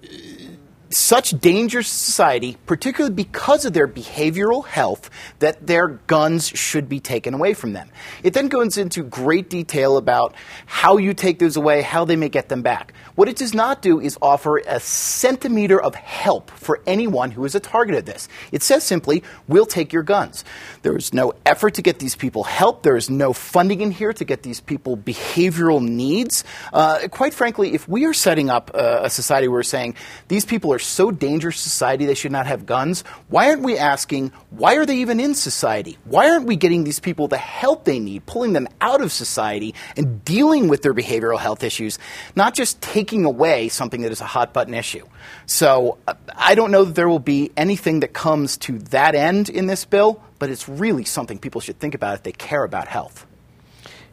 such 0.89 1.31
dangerous 1.39 1.89
to 1.89 1.95
society, 1.95 2.57
particularly 2.65 3.13
because 3.13 3.65
of 3.65 3.73
their 3.73 3.87
behavioral 3.87 4.65
health, 4.65 5.09
that 5.39 5.67
their 5.67 5.87
guns 5.87 6.47
should 6.47 6.87
be 6.87 6.99
taken 6.99 7.33
away 7.33 7.53
from 7.53 7.73
them. 7.73 7.89
It 8.23 8.33
then 8.33 8.47
goes 8.47 8.77
into 8.77 9.03
great 9.03 9.49
detail 9.49 9.97
about 9.97 10.35
how 10.65 10.97
you 10.97 11.13
take 11.13 11.39
those 11.39 11.57
away, 11.57 11.81
how 11.81 12.05
they 12.05 12.15
may 12.15 12.29
get 12.29 12.49
them 12.49 12.61
back. 12.61 12.93
What 13.15 13.29
it 13.29 13.37
does 13.37 13.53
not 13.53 13.81
do 13.81 14.01
is 14.01 14.17
offer 14.21 14.57
a 14.57 14.79
centimeter 14.81 15.81
of 15.81 15.95
help 15.95 16.51
for 16.51 16.81
anyone 16.85 17.31
who 17.31 17.45
is 17.45 17.55
a 17.55 17.61
target 17.61 17.95
of 17.95 18.05
this. 18.05 18.27
It 18.51 18.61
says 18.61 18.83
simply, 18.83 19.23
we'll 19.47 19.65
take 19.65 19.93
your 19.93 20.03
guns. 20.03 20.43
There 20.81 20.97
is 20.97 21.13
no 21.13 21.33
effort 21.45 21.75
to 21.75 21.81
get 21.81 21.99
these 21.99 22.15
people 22.15 22.43
help. 22.43 22.83
There 22.83 22.97
is 22.97 23.09
no 23.09 23.31
funding 23.31 23.79
in 23.79 23.91
here 23.91 24.11
to 24.11 24.25
get 24.25 24.43
these 24.43 24.59
people 24.59 24.97
behavioral 24.97 25.81
needs. 25.81 26.43
Uh, 26.73 27.07
quite 27.09 27.33
frankly, 27.33 27.73
if 27.73 27.87
we 27.87 28.03
are 28.03 28.13
setting 28.13 28.49
up 28.49 28.71
a, 28.73 29.05
a 29.05 29.09
society 29.09 29.47
where 29.47 29.59
we're 29.59 29.63
saying 29.63 29.95
these 30.27 30.43
people 30.43 30.73
are 30.73 30.79
so 30.79 31.09
dangerous 31.09 31.63
to 31.63 31.69
society 31.69 32.05
they 32.05 32.15
should 32.15 32.33
not 32.33 32.47
have 32.47 32.65
guns, 32.65 33.05
why 33.29 33.49
aren't 33.49 33.63
we 33.63 33.77
asking, 33.77 34.33
why 34.49 34.75
are 34.75 34.85
they 34.85 34.97
even 34.97 35.21
in 35.21 35.35
society? 35.35 35.97
Why 36.03 36.29
aren't 36.29 36.47
we 36.47 36.57
getting 36.57 36.83
these 36.83 36.99
people 36.99 37.29
the 37.29 37.37
help 37.37 37.85
they 37.85 37.99
need, 37.99 38.25
pulling 38.25 38.51
them 38.51 38.67
out 38.81 39.01
of 39.01 39.13
society 39.13 39.73
and 39.95 40.25
dealing 40.25 40.67
with 40.67 40.81
their 40.81 40.93
behavioral 40.93 41.39
health 41.39 41.63
issues, 41.63 41.97
not 42.35 42.53
just 42.53 42.81
taking 42.81 43.04
taking 43.05 43.23
away 43.23 43.69
something 43.69 44.01
that 44.01 44.11
is 44.11 44.19
a 44.19 44.25
hot 44.25 44.51
button 44.51 44.73
issue. 44.73 45.05
So 45.45 45.99
uh, 46.07 46.15
I 46.35 46.55
don't 46.55 46.71
know 46.71 46.85
that 46.85 46.95
there 46.95 47.07
will 47.07 47.19
be 47.19 47.51
anything 47.55 47.99
that 47.99 48.13
comes 48.13 48.57
to 48.65 48.79
that 48.89 49.13
end 49.13 49.47
in 49.47 49.67
this 49.67 49.85
bill, 49.85 50.23
but 50.39 50.49
it's 50.49 50.67
really 50.67 51.05
something 51.05 51.37
people 51.37 51.61
should 51.61 51.77
think 51.77 51.93
about 51.93 52.15
if 52.15 52.23
they 52.23 52.31
care 52.31 52.63
about 52.63 52.87
health. 52.87 53.27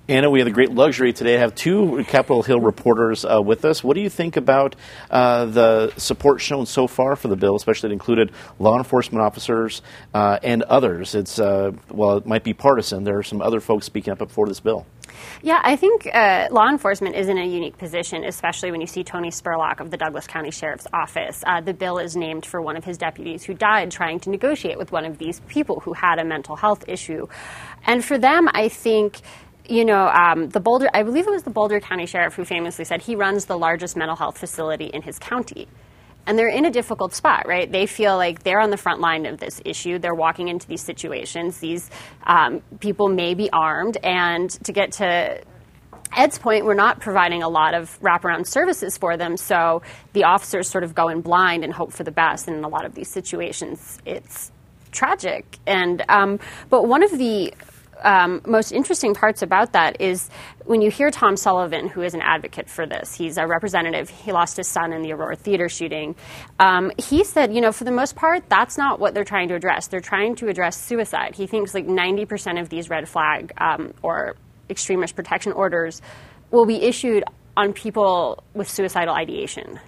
Anna, 0.08 0.28
we 0.28 0.40
have 0.40 0.46
the 0.46 0.52
great 0.52 0.72
luxury 0.72 1.12
today 1.12 1.34
to 1.34 1.38
have 1.38 1.54
two 1.54 2.04
Capitol 2.08 2.42
Hill 2.42 2.58
reporters 2.58 3.24
uh, 3.24 3.40
with 3.40 3.64
us. 3.64 3.84
What 3.84 3.94
do 3.94 4.00
you 4.00 4.10
think 4.10 4.36
about 4.36 4.74
uh, 5.12 5.44
the 5.44 5.92
support 5.96 6.40
shown 6.40 6.66
so 6.66 6.88
far 6.88 7.14
for 7.14 7.28
the 7.28 7.36
bill, 7.36 7.54
especially 7.54 7.90
that 7.90 7.92
included 7.92 8.32
law 8.58 8.76
enforcement 8.78 9.22
officers 9.22 9.80
uh, 10.12 10.40
and 10.42 10.64
others? 10.64 11.14
It's 11.14 11.38
uh, 11.38 11.70
well, 11.88 12.16
it 12.16 12.26
might 12.26 12.42
be 12.42 12.52
partisan. 12.52 13.04
There 13.04 13.16
are 13.16 13.22
some 13.22 13.40
other 13.40 13.60
folks 13.60 13.86
speaking 13.86 14.12
up 14.12 14.28
for 14.28 14.48
this 14.48 14.58
bill. 14.58 14.86
Yeah, 15.42 15.60
I 15.62 15.76
think 15.76 16.08
uh, 16.12 16.48
law 16.50 16.68
enforcement 16.68 17.14
is 17.14 17.28
in 17.28 17.38
a 17.38 17.44
unique 17.44 17.78
position, 17.78 18.24
especially 18.24 18.70
when 18.70 18.80
you 18.80 18.86
see 18.86 19.04
Tony 19.04 19.30
Spurlock 19.30 19.80
of 19.80 19.90
the 19.90 19.96
Douglas 19.96 20.26
County 20.26 20.50
Sheriff's 20.50 20.86
Office. 20.92 21.44
Uh, 21.46 21.60
the 21.60 21.74
bill 21.74 21.98
is 21.98 22.16
named 22.16 22.46
for 22.46 22.60
one 22.60 22.76
of 22.76 22.84
his 22.84 22.98
deputies 22.98 23.44
who 23.44 23.54
died 23.54 23.90
trying 23.90 24.20
to 24.20 24.30
negotiate 24.30 24.78
with 24.78 24.90
one 24.90 25.04
of 25.04 25.18
these 25.18 25.40
people 25.48 25.80
who 25.80 25.92
had 25.92 26.18
a 26.18 26.24
mental 26.24 26.56
health 26.56 26.84
issue. 26.88 27.26
And 27.86 28.04
for 28.04 28.18
them, 28.18 28.48
I 28.52 28.68
think 28.68 29.20
you 29.68 29.84
know, 29.84 30.08
um, 30.08 30.48
the 30.48 30.60
Boulder, 30.60 30.88
I 30.92 31.02
believe 31.02 31.26
it 31.26 31.30
was 31.30 31.42
the 31.42 31.50
Boulder 31.50 31.80
County 31.80 32.06
Sheriff 32.06 32.34
who 32.34 32.44
famously 32.44 32.84
said 32.84 33.02
he 33.02 33.16
runs 33.16 33.46
the 33.46 33.56
largest 33.56 33.96
mental 33.96 34.16
health 34.16 34.38
facility 34.38 34.86
in 34.86 35.02
his 35.02 35.18
county. 35.18 35.68
And 36.26 36.38
they're 36.38 36.48
in 36.48 36.64
a 36.64 36.70
difficult 36.70 37.14
spot, 37.14 37.48
right? 37.48 37.70
They 37.70 37.86
feel 37.86 38.16
like 38.16 38.44
they're 38.44 38.60
on 38.60 38.70
the 38.70 38.76
front 38.76 39.00
line 39.00 39.26
of 39.26 39.40
this 39.40 39.60
issue. 39.64 39.98
They're 39.98 40.14
walking 40.14 40.48
into 40.48 40.68
these 40.68 40.82
situations. 40.82 41.58
These 41.58 41.90
um, 42.24 42.62
people 42.78 43.08
may 43.08 43.34
be 43.34 43.50
armed. 43.52 43.96
And 44.04 44.48
to 44.64 44.72
get 44.72 44.92
to 44.92 45.42
Ed's 46.16 46.38
point, 46.38 46.64
we're 46.64 46.74
not 46.74 47.00
providing 47.00 47.42
a 47.42 47.48
lot 47.48 47.74
of 47.74 47.98
wraparound 48.00 48.46
services 48.46 48.96
for 48.96 49.16
them. 49.16 49.36
So 49.36 49.82
the 50.12 50.24
officers 50.24 50.68
sort 50.68 50.84
of 50.84 50.94
go 50.94 51.08
in 51.08 51.22
blind 51.22 51.64
and 51.64 51.72
hope 51.72 51.92
for 51.92 52.04
the 52.04 52.12
best. 52.12 52.46
And 52.46 52.56
in 52.56 52.64
a 52.64 52.68
lot 52.68 52.84
of 52.84 52.94
these 52.94 53.10
situations, 53.10 53.98
it's 54.06 54.52
tragic. 54.92 55.58
And 55.66 56.04
um, 56.08 56.38
but 56.70 56.86
one 56.86 57.02
of 57.02 57.10
the 57.18 57.52
um, 58.04 58.40
most 58.46 58.72
interesting 58.72 59.14
parts 59.14 59.42
about 59.42 59.72
that 59.72 60.00
is 60.00 60.28
when 60.64 60.80
you 60.80 60.90
hear 60.90 61.10
Tom 61.10 61.36
Sullivan, 61.36 61.88
who 61.88 62.02
is 62.02 62.14
an 62.14 62.20
advocate 62.22 62.68
for 62.68 62.86
this, 62.86 63.14
he's 63.14 63.38
a 63.38 63.46
representative. 63.46 64.10
He 64.10 64.32
lost 64.32 64.56
his 64.56 64.68
son 64.68 64.92
in 64.92 65.02
the 65.02 65.12
Aurora 65.12 65.36
Theater 65.36 65.68
shooting. 65.68 66.14
Um, 66.58 66.92
he 66.98 67.24
said, 67.24 67.54
you 67.54 67.60
know, 67.60 67.72
for 67.72 67.84
the 67.84 67.92
most 67.92 68.16
part, 68.16 68.48
that's 68.48 68.78
not 68.78 69.00
what 69.00 69.14
they're 69.14 69.24
trying 69.24 69.48
to 69.48 69.54
address. 69.54 69.88
They're 69.88 70.00
trying 70.00 70.36
to 70.36 70.48
address 70.48 70.76
suicide. 70.76 71.34
He 71.34 71.46
thinks 71.46 71.74
like 71.74 71.86
90% 71.86 72.60
of 72.60 72.68
these 72.68 72.90
red 72.90 73.08
flag 73.08 73.52
um, 73.58 73.94
or 74.02 74.36
extremist 74.70 75.16
protection 75.16 75.52
orders 75.52 76.00
will 76.50 76.66
be 76.66 76.82
issued 76.82 77.24
on 77.56 77.72
people 77.72 78.42
with 78.54 78.68
suicidal 78.68 79.14
ideation. 79.14 79.80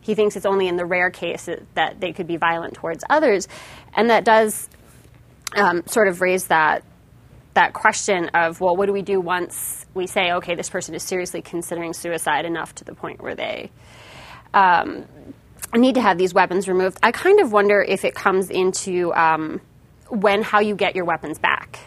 He 0.00 0.14
thinks 0.14 0.36
it's 0.36 0.46
only 0.46 0.68
in 0.68 0.76
the 0.76 0.86
rare 0.86 1.10
case 1.10 1.48
that 1.74 2.00
they 2.00 2.12
could 2.12 2.26
be 2.26 2.36
violent 2.36 2.74
towards 2.74 3.04
others. 3.10 3.48
And 3.94 4.10
that 4.10 4.24
does 4.24 4.68
um, 5.56 5.82
sort 5.86 6.08
of 6.08 6.20
raise 6.20 6.46
that 6.46 6.84
that 7.54 7.72
question 7.72 8.28
of, 8.34 8.60
well, 8.60 8.76
what 8.76 8.86
do 8.86 8.92
we 8.92 9.02
do 9.02 9.20
once 9.20 9.86
we 9.94 10.06
say, 10.06 10.32
okay, 10.32 10.54
this 10.54 10.70
person 10.70 10.94
is 10.94 11.02
seriously 11.02 11.42
considering 11.42 11.92
suicide 11.92 12.44
enough 12.44 12.74
to 12.76 12.84
the 12.84 12.94
point 12.94 13.20
where 13.20 13.34
they 13.34 13.70
um, 14.54 15.04
need 15.74 15.94
to 15.96 16.00
have 16.00 16.16
these 16.16 16.32
weapons 16.32 16.68
removed? 16.68 16.98
I 17.02 17.10
kind 17.10 17.40
of 17.40 17.52
wonder 17.52 17.84
if 17.86 18.04
it 18.04 18.14
comes 18.14 18.50
into 18.50 19.12
um, 19.14 19.60
when 20.08 20.42
how 20.42 20.60
you 20.60 20.74
get 20.76 20.94
your 20.94 21.04
weapons 21.04 21.38
back. 21.38 21.78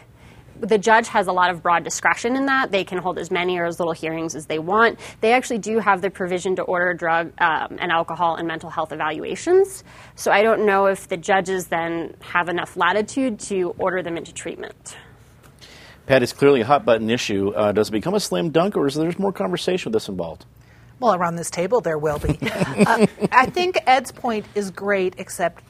The 0.60 0.78
judge 0.78 1.08
has 1.08 1.26
a 1.26 1.32
lot 1.32 1.50
of 1.50 1.62
broad 1.62 1.82
discretion 1.82 2.36
in 2.36 2.46
that. 2.46 2.70
They 2.70 2.84
can 2.84 2.98
hold 2.98 3.18
as 3.18 3.30
many 3.30 3.58
or 3.58 3.66
as 3.66 3.80
little 3.80 3.92
hearings 3.92 4.36
as 4.36 4.46
they 4.46 4.58
want. 4.58 5.00
They 5.20 5.32
actually 5.32 5.58
do 5.58 5.78
have 5.78 6.00
the 6.00 6.10
provision 6.10 6.56
to 6.56 6.62
order 6.62 6.94
drug 6.94 7.32
um, 7.40 7.76
and 7.80 7.90
alcohol 7.90 8.36
and 8.36 8.46
mental 8.46 8.70
health 8.70 8.92
evaluations. 8.92 9.82
So 10.14 10.30
I 10.30 10.42
don't 10.42 10.64
know 10.64 10.86
if 10.86 11.08
the 11.08 11.16
judges 11.16 11.66
then 11.66 12.14
have 12.20 12.48
enough 12.48 12.76
latitude 12.76 13.40
to 13.40 13.74
order 13.78 14.02
them 14.02 14.16
into 14.16 14.32
treatment. 14.32 14.96
Pat, 16.06 16.22
it's 16.22 16.32
clearly 16.32 16.60
a 16.60 16.66
hot 16.66 16.84
button 16.84 17.08
issue. 17.08 17.52
Uh, 17.54 17.72
does 17.72 17.88
it 17.88 17.92
become 17.92 18.14
a 18.14 18.20
slam 18.20 18.50
dunk, 18.50 18.76
or 18.76 18.86
is 18.86 18.94
there 18.94 19.10
more 19.18 19.32
conversation 19.32 19.90
with 19.90 19.94
this 19.94 20.08
involved? 20.08 20.44
Well, 21.00 21.14
around 21.14 21.36
this 21.36 21.50
table, 21.50 21.80
there 21.80 21.98
will 21.98 22.18
be. 22.18 22.38
uh, 22.42 23.06
I 23.32 23.46
think 23.46 23.78
Ed's 23.86 24.12
point 24.12 24.46
is 24.54 24.70
great, 24.70 25.14
except 25.18 25.62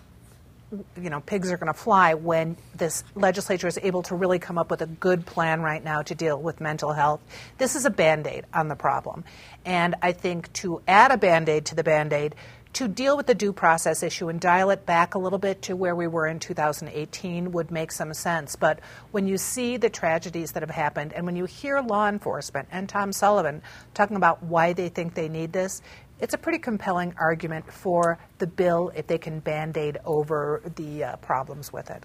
you 1.01 1.11
know, 1.11 1.21
pigs 1.21 1.51
are 1.53 1.57
going 1.57 1.73
to 1.73 1.79
fly 1.79 2.15
when 2.15 2.57
this 2.75 3.05
legislature 3.15 3.69
is 3.69 3.79
able 3.83 4.03
to 4.03 4.15
really 4.15 4.39
come 4.39 4.59
up 4.59 4.71
with 4.71 4.83
a 4.83 4.87
good 4.87 5.25
plan 5.25 5.61
right 5.61 5.85
now 5.85 6.03
to 6.03 6.15
deal 6.15 6.41
with 6.41 6.61
mental 6.61 6.93
health. 6.93 7.21
This 7.59 7.77
is 7.77 7.85
a 7.85 7.91
band 7.91 8.27
aid 8.27 8.45
on 8.53 8.69
the 8.69 8.75
problem. 8.75 9.25
And 9.65 9.95
I 10.03 10.13
think 10.13 10.53
to 10.55 10.83
add 10.89 11.13
a 11.13 11.17
band 11.17 11.49
aid 11.49 11.67
to 11.67 11.75
the 11.75 11.85
band 11.85 12.13
aid, 12.13 12.35
to 12.75 12.89
deal 12.89 13.17
with 13.17 13.27
the 13.27 13.35
due 13.35 13.53
process 13.53 14.03
issue 14.03 14.29
and 14.29 14.41
dial 14.41 14.71
it 14.71 14.85
back 14.85 15.15
a 15.15 15.19
little 15.19 15.39
bit 15.39 15.63
to 15.63 15.77
where 15.77 15.95
we 15.95 16.09
were 16.09 16.27
in 16.27 16.41
2018 16.41 17.53
would 17.53 17.71
make 17.71 17.93
some 17.93 18.13
sense. 18.13 18.57
But 18.57 18.81
when 19.13 19.29
you 19.29 19.39
see 19.39 19.77
the 19.77 19.89
tragedies 19.89 20.53
that 20.53 20.63
have 20.63 20.71
happened 20.71 21.13
and 21.13 21.25
when 21.25 21.37
you 21.37 21.45
hear 21.45 21.81
law 21.81 22.09
enforcement 22.09 22.69
and 22.73 22.89
Tom 22.89 23.13
Sullivan 23.13 23.63
talking 23.95 24.17
about 24.17 24.43
why 24.43 24.73
they 24.73 24.89
think 24.89 25.15
they 25.15 25.29
need 25.29 25.53
this, 25.53 25.83
it's 26.19 26.35
a 26.35 26.39
pretty 26.39 26.59
compelling 26.59 27.15
argument 27.17 27.73
for 27.73 28.19
the 28.39 28.47
bill 28.47 28.91
if 28.97 29.07
they 29.07 29.19
can 29.19 29.39
band 29.39 29.77
aid 29.77 29.99
over 30.05 30.61
the 30.75 31.05
uh, 31.05 31.17
problems 31.17 31.73
with 31.73 31.91
it. 31.91 32.03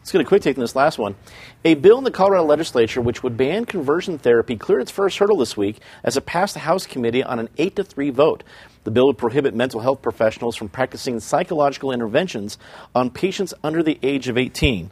Let's 0.00 0.12
get 0.12 0.22
a 0.22 0.24
quick 0.24 0.42
take 0.42 0.56
on 0.56 0.62
this 0.62 0.74
last 0.74 0.98
one. 0.98 1.14
A 1.62 1.74
bill 1.74 1.98
in 1.98 2.04
the 2.04 2.10
Colorado 2.10 2.44
legislature 2.44 3.02
which 3.02 3.22
would 3.22 3.36
ban 3.36 3.66
conversion 3.66 4.16
therapy 4.18 4.56
cleared 4.56 4.80
its 4.80 4.90
first 4.90 5.18
hurdle 5.18 5.36
this 5.36 5.58
week 5.58 5.78
as 6.02 6.16
it 6.16 6.24
passed 6.24 6.54
the 6.54 6.60
House 6.60 6.86
committee 6.86 7.22
on 7.22 7.38
an 7.38 7.50
8 7.58 7.76
to 7.76 7.84
3 7.84 8.08
vote. 8.10 8.42
The 8.84 8.90
bill 8.90 9.08
would 9.08 9.18
prohibit 9.18 9.54
mental 9.54 9.80
health 9.80 10.00
professionals 10.00 10.56
from 10.56 10.70
practicing 10.70 11.20
psychological 11.20 11.92
interventions 11.92 12.56
on 12.94 13.10
patients 13.10 13.52
under 13.62 13.82
the 13.82 13.98
age 14.02 14.28
of 14.28 14.38
18. 14.38 14.90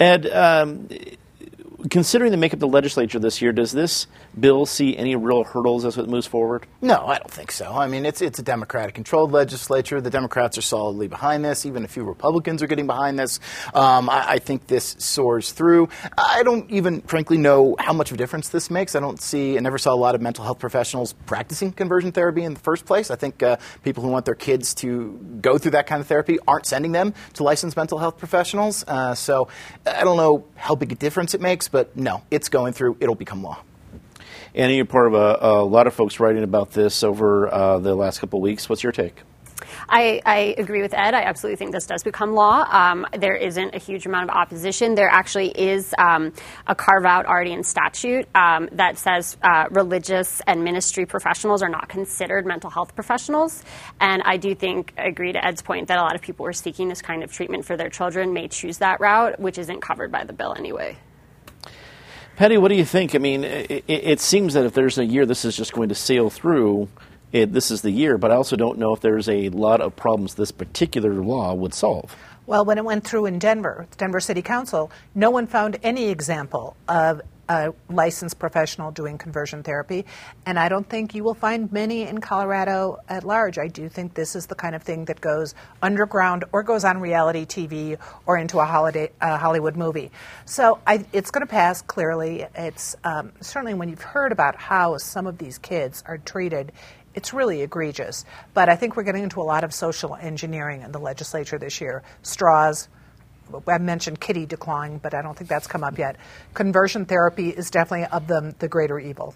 Ed, 0.00 0.26
um, 0.26 0.88
considering 1.90 2.30
the 2.30 2.36
makeup 2.36 2.56
of 2.56 2.60
the 2.60 2.68
legislature 2.68 3.18
this 3.18 3.40
year, 3.40 3.52
does 3.52 3.72
this 3.72 4.06
bill 4.38 4.66
see 4.66 4.96
any 4.96 5.14
real 5.16 5.44
hurdles 5.44 5.84
as 5.84 5.96
it 5.96 6.08
moves 6.08 6.26
forward? 6.26 6.66
No, 6.80 7.06
I 7.06 7.18
don't 7.18 7.30
think 7.30 7.52
so. 7.52 7.72
I 7.72 7.86
mean, 7.86 8.04
it's 8.04 8.20
it's 8.20 8.38
a 8.38 8.42
Democratic 8.42 8.94
controlled 8.94 9.32
legislature. 9.32 10.00
The 10.00 10.10
Democrats 10.10 10.58
are 10.58 10.62
solidly 10.62 11.08
behind 11.08 11.44
this. 11.44 11.64
Even 11.66 11.84
a 11.84 11.88
few 11.88 12.04
Republicans 12.04 12.62
are 12.62 12.66
getting 12.66 12.86
behind 12.86 13.18
this. 13.18 13.40
Um, 13.74 14.10
I, 14.10 14.32
I, 14.32 14.38
think 14.38 14.66
this 14.66 14.96
soars 14.98 15.52
through. 15.52 15.88
I 16.16 16.42
don't 16.42 16.70
even, 16.70 17.02
frankly, 17.02 17.36
know 17.36 17.76
how 17.78 17.92
much 17.92 18.10
of 18.10 18.14
a 18.14 18.18
difference 18.18 18.48
this 18.48 18.70
makes. 18.70 18.94
I 18.94 19.00
don't 19.00 19.20
see, 19.20 19.56
I 19.56 19.60
never 19.60 19.78
saw 19.78 19.94
a 19.94 19.96
lot 19.96 20.14
of 20.14 20.20
mental 20.20 20.44
health 20.44 20.58
professionals 20.58 21.12
practicing 21.26 21.72
conversion 21.72 22.12
therapy 22.12 22.42
in 22.42 22.54
the 22.54 22.60
first 22.60 22.86
place. 22.86 23.10
I 23.10 23.16
think 23.16 23.42
uh, 23.42 23.56
people 23.82 24.02
who 24.02 24.10
want 24.10 24.24
their 24.24 24.34
kids 24.34 24.74
to 24.74 25.12
go 25.40 25.58
through 25.58 25.72
that 25.72 25.86
kind 25.86 26.00
of 26.00 26.06
therapy 26.06 26.38
aren't 26.46 26.66
sending 26.66 26.92
them 26.92 27.14
to 27.34 27.42
licensed 27.42 27.76
mental 27.76 27.98
health 27.98 28.18
professionals. 28.18 28.84
Uh, 28.86 29.14
so 29.14 29.48
I 29.86 30.04
don't 30.04 30.16
know 30.16 30.44
how 30.56 30.74
big 30.74 30.92
a 30.92 30.96
difference 30.96 31.34
it 31.34 31.40
makes, 31.40 31.67
but 31.68 31.96
no, 31.96 32.22
it's 32.30 32.48
going 32.48 32.72
through. 32.72 32.96
It'll 33.00 33.14
become 33.14 33.42
law. 33.42 33.62
Annie, 34.54 34.76
you're 34.76 34.86
part 34.86 35.06
of 35.06 35.14
a, 35.14 35.38
a 35.40 35.64
lot 35.64 35.86
of 35.86 35.94
folks 35.94 36.18
writing 36.18 36.42
about 36.42 36.70
this 36.70 37.04
over 37.04 37.52
uh, 37.52 37.78
the 37.78 37.94
last 37.94 38.20
couple 38.20 38.38
of 38.38 38.42
weeks. 38.42 38.68
What's 38.68 38.82
your 38.82 38.92
take? 38.92 39.22
I, 39.88 40.20
I, 40.24 40.54
agree 40.58 40.82
with 40.82 40.94
Ed. 40.94 41.14
I 41.14 41.22
absolutely 41.22 41.56
think 41.56 41.72
this 41.72 41.86
does 41.86 42.02
become 42.02 42.32
law. 42.32 42.64
Um, 42.70 43.06
there 43.18 43.34
isn't 43.34 43.74
a 43.74 43.78
huge 43.78 44.06
amount 44.06 44.30
of 44.30 44.36
opposition. 44.36 44.94
There 44.94 45.08
actually 45.08 45.48
is 45.48 45.94
um, 45.98 46.32
a 46.66 46.74
carve 46.74 47.04
out 47.04 47.26
already 47.26 47.52
in 47.52 47.62
statute 47.62 48.26
um, 48.34 48.68
that 48.72 48.98
says 48.98 49.36
uh, 49.42 49.64
religious 49.70 50.40
and 50.46 50.62
ministry 50.62 51.06
professionals 51.06 51.62
are 51.62 51.68
not 51.68 51.88
considered 51.88 52.46
mental 52.46 52.70
health 52.70 52.94
professionals. 52.94 53.64
And 54.00 54.22
I 54.24 54.36
do 54.36 54.54
think, 54.54 54.92
I 54.98 55.08
agree 55.08 55.32
to 55.32 55.44
Ed's 55.44 55.62
point, 55.62 55.88
that 55.88 55.98
a 55.98 56.02
lot 56.02 56.14
of 56.14 56.20
people 56.20 56.44
who 56.44 56.50
are 56.50 56.52
seeking 56.52 56.88
this 56.88 57.02
kind 57.02 57.22
of 57.22 57.32
treatment 57.32 57.64
for 57.64 57.76
their 57.76 57.90
children 57.90 58.32
may 58.32 58.48
choose 58.48 58.78
that 58.78 59.00
route, 59.00 59.38
which 59.40 59.58
isn't 59.58 59.80
covered 59.80 60.12
by 60.12 60.24
the 60.24 60.32
bill 60.32 60.54
anyway. 60.56 60.96
Patty, 62.38 62.56
what 62.56 62.68
do 62.68 62.76
you 62.76 62.84
think? 62.84 63.16
I 63.16 63.18
mean, 63.18 63.42
it, 63.42 63.82
it, 63.88 64.20
seems 64.20 64.54
that 64.54 64.64
if 64.64 64.72
there's 64.72 64.96
a 64.96 65.04
year 65.04 65.26
this 65.26 65.44
is 65.44 65.56
just 65.56 65.72
going 65.72 65.88
to 65.88 65.94
sail 65.96 66.30
through, 66.30 66.88
it, 67.32 67.52
this 67.52 67.72
is 67.72 67.82
the 67.82 67.90
year, 67.90 68.16
but 68.16 68.30
I 68.30 68.36
also 68.36 68.54
don't 68.54 68.78
know 68.78 68.94
if 68.94 69.00
there's 69.00 69.28
a 69.28 69.48
lot 69.48 69.80
of 69.80 69.96
problems 69.96 70.36
this 70.36 70.52
particular 70.52 71.14
law 71.14 71.52
would 71.52 71.74
solve. 71.74 72.14
Well, 72.46 72.64
when 72.64 72.78
it 72.78 72.84
went 72.84 73.02
through 73.02 73.26
in 73.26 73.40
Denver, 73.40 73.88
Denver 73.96 74.20
City 74.20 74.40
Council, 74.40 74.88
no 75.16 75.30
one 75.30 75.48
found 75.48 75.80
any 75.82 76.10
example 76.10 76.76
of 76.86 77.22
a 77.48 77.72
licensed 77.88 78.38
professional 78.38 78.90
doing 78.90 79.18
conversion 79.18 79.62
therapy, 79.62 80.04
and 80.46 80.58
I 80.58 80.68
don't 80.68 80.88
think 80.88 81.14
you 81.14 81.24
will 81.24 81.34
find 81.34 81.70
many 81.72 82.02
in 82.02 82.20
Colorado 82.20 82.98
at 83.08 83.24
large. 83.24 83.58
I 83.58 83.68
do 83.68 83.88
think 83.88 84.14
this 84.14 84.36
is 84.36 84.46
the 84.46 84.54
kind 84.54 84.74
of 84.74 84.82
thing 84.82 85.06
that 85.06 85.20
goes 85.20 85.54
underground 85.82 86.44
or 86.52 86.62
goes 86.62 86.84
on 86.84 87.00
reality 87.00 87.46
TV 87.46 87.98
or 88.26 88.36
into 88.36 88.58
a 88.58 88.64
holiday, 88.64 89.10
Hollywood 89.20 89.76
movie. 89.76 90.10
So 90.44 90.78
I, 90.86 91.04
it's 91.12 91.30
going 91.30 91.46
to 91.46 91.50
pass 91.50 91.82
clearly. 91.82 92.46
It's 92.54 92.96
um, 93.04 93.32
certainly 93.40 93.74
when 93.74 93.88
you've 93.88 94.02
heard 94.02 94.32
about 94.32 94.56
how 94.56 94.98
some 94.98 95.26
of 95.26 95.38
these 95.38 95.58
kids 95.58 96.02
are 96.06 96.18
treated. 96.18 96.72
It's 97.14 97.32
really 97.32 97.62
egregious. 97.62 98.24
But 98.54 98.68
I 98.68 98.76
think 98.76 98.96
we're 98.96 99.02
getting 99.02 99.22
into 99.22 99.40
a 99.40 99.44
lot 99.44 99.64
of 99.64 99.72
social 99.74 100.14
engineering 100.14 100.82
in 100.82 100.92
the 100.92 101.00
legislature 101.00 101.58
this 101.58 101.80
year. 101.80 102.02
Straws, 102.22 102.88
I 103.66 103.78
mentioned 103.78 104.20
kitty 104.20 104.46
decline, 104.46 104.98
but 104.98 105.14
I 105.14 105.22
don't 105.22 105.36
think 105.36 105.48
that's 105.50 105.66
come 105.66 105.84
up 105.84 105.98
yet. 105.98 106.16
Conversion 106.54 107.04
therapy 107.04 107.50
is 107.50 107.70
definitely 107.70 108.06
of 108.06 108.26
the, 108.26 108.54
the 108.58 108.68
greater 108.68 108.98
evil. 108.98 109.34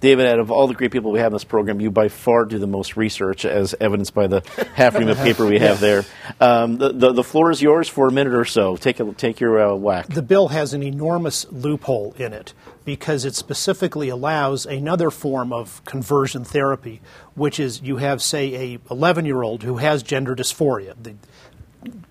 David, 0.00 0.26
out 0.26 0.38
of 0.38 0.50
all 0.50 0.66
the 0.66 0.74
great 0.74 0.90
people 0.90 1.12
we 1.12 1.18
have 1.20 1.28
in 1.28 1.32
this 1.32 1.44
program, 1.44 1.80
you 1.80 1.90
by 1.90 2.08
far 2.08 2.44
do 2.44 2.58
the 2.58 2.66
most 2.66 2.96
research, 2.96 3.44
as 3.44 3.74
evidenced 3.80 4.14
by 4.14 4.26
the 4.26 4.42
half 4.74 4.94
ream 4.96 5.08
of 5.08 5.16
paper 5.18 5.46
we 5.46 5.58
have 5.58 5.80
there. 5.80 6.04
Um, 6.40 6.76
the, 6.76 6.92
the, 6.92 7.12
the, 7.12 7.24
floor 7.24 7.50
is 7.50 7.62
yours 7.62 7.88
for 7.88 8.08
a 8.08 8.12
minute 8.12 8.34
or 8.34 8.44
so. 8.44 8.76
Take, 8.76 9.00
a, 9.00 9.12
take 9.12 9.40
your 9.40 9.58
uh, 9.58 9.74
whack. 9.74 10.08
The 10.08 10.22
bill 10.22 10.48
has 10.48 10.74
an 10.74 10.82
enormous 10.82 11.46
loophole 11.50 12.14
in 12.18 12.32
it 12.32 12.52
because 12.84 13.24
it 13.24 13.34
specifically 13.34 14.08
allows 14.08 14.66
another 14.66 15.10
form 15.10 15.52
of 15.52 15.82
conversion 15.84 16.44
therapy, 16.44 17.00
which 17.34 17.58
is 17.58 17.80
you 17.80 17.96
have, 17.96 18.20
say, 18.20 18.74
a 18.74 18.78
11 18.90 19.24
year 19.24 19.42
old 19.42 19.62
who 19.62 19.78
has 19.78 20.02
gender 20.02 20.36
dysphoria. 20.36 20.94
The 21.02 21.14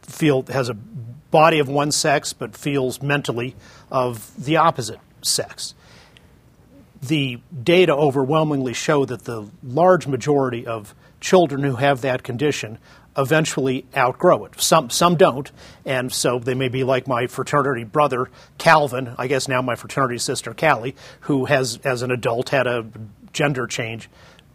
field 0.01 0.49
has 0.49 0.69
a 0.69 0.77
body 1.33 1.57
of 1.57 1.67
one 1.67 1.91
sex 1.91 2.31
but 2.31 2.55
feels 2.55 3.01
mentally 3.01 3.55
of 3.89 4.31
the 4.37 4.55
opposite 4.55 4.99
sex. 5.23 5.73
The 7.01 7.39
data 7.63 7.91
overwhelmingly 7.91 8.73
show 8.73 9.03
that 9.05 9.23
the 9.23 9.49
large 9.63 10.05
majority 10.05 10.67
of 10.67 10.93
children 11.19 11.63
who 11.63 11.77
have 11.77 12.01
that 12.01 12.21
condition 12.21 12.77
eventually 13.17 13.83
outgrow 13.97 14.45
it. 14.45 14.61
Some 14.61 14.91
some 14.91 15.15
don't, 15.15 15.51
and 15.85 16.13
so 16.13 16.37
they 16.37 16.53
may 16.53 16.69
be 16.69 16.83
like 16.83 17.07
my 17.07 17.25
fraternity 17.25 17.83
brother 17.83 18.29
Calvin. 18.59 19.15
I 19.17 19.25
guess 19.25 19.47
now 19.47 19.63
my 19.63 19.75
fraternity 19.75 20.19
sister 20.19 20.53
Callie, 20.53 20.95
who 21.21 21.45
has 21.45 21.79
as 21.83 22.03
an 22.03 22.11
adult 22.11 22.49
had 22.49 22.67
a 22.67 22.85
gender 23.31 23.65
change 23.65 24.07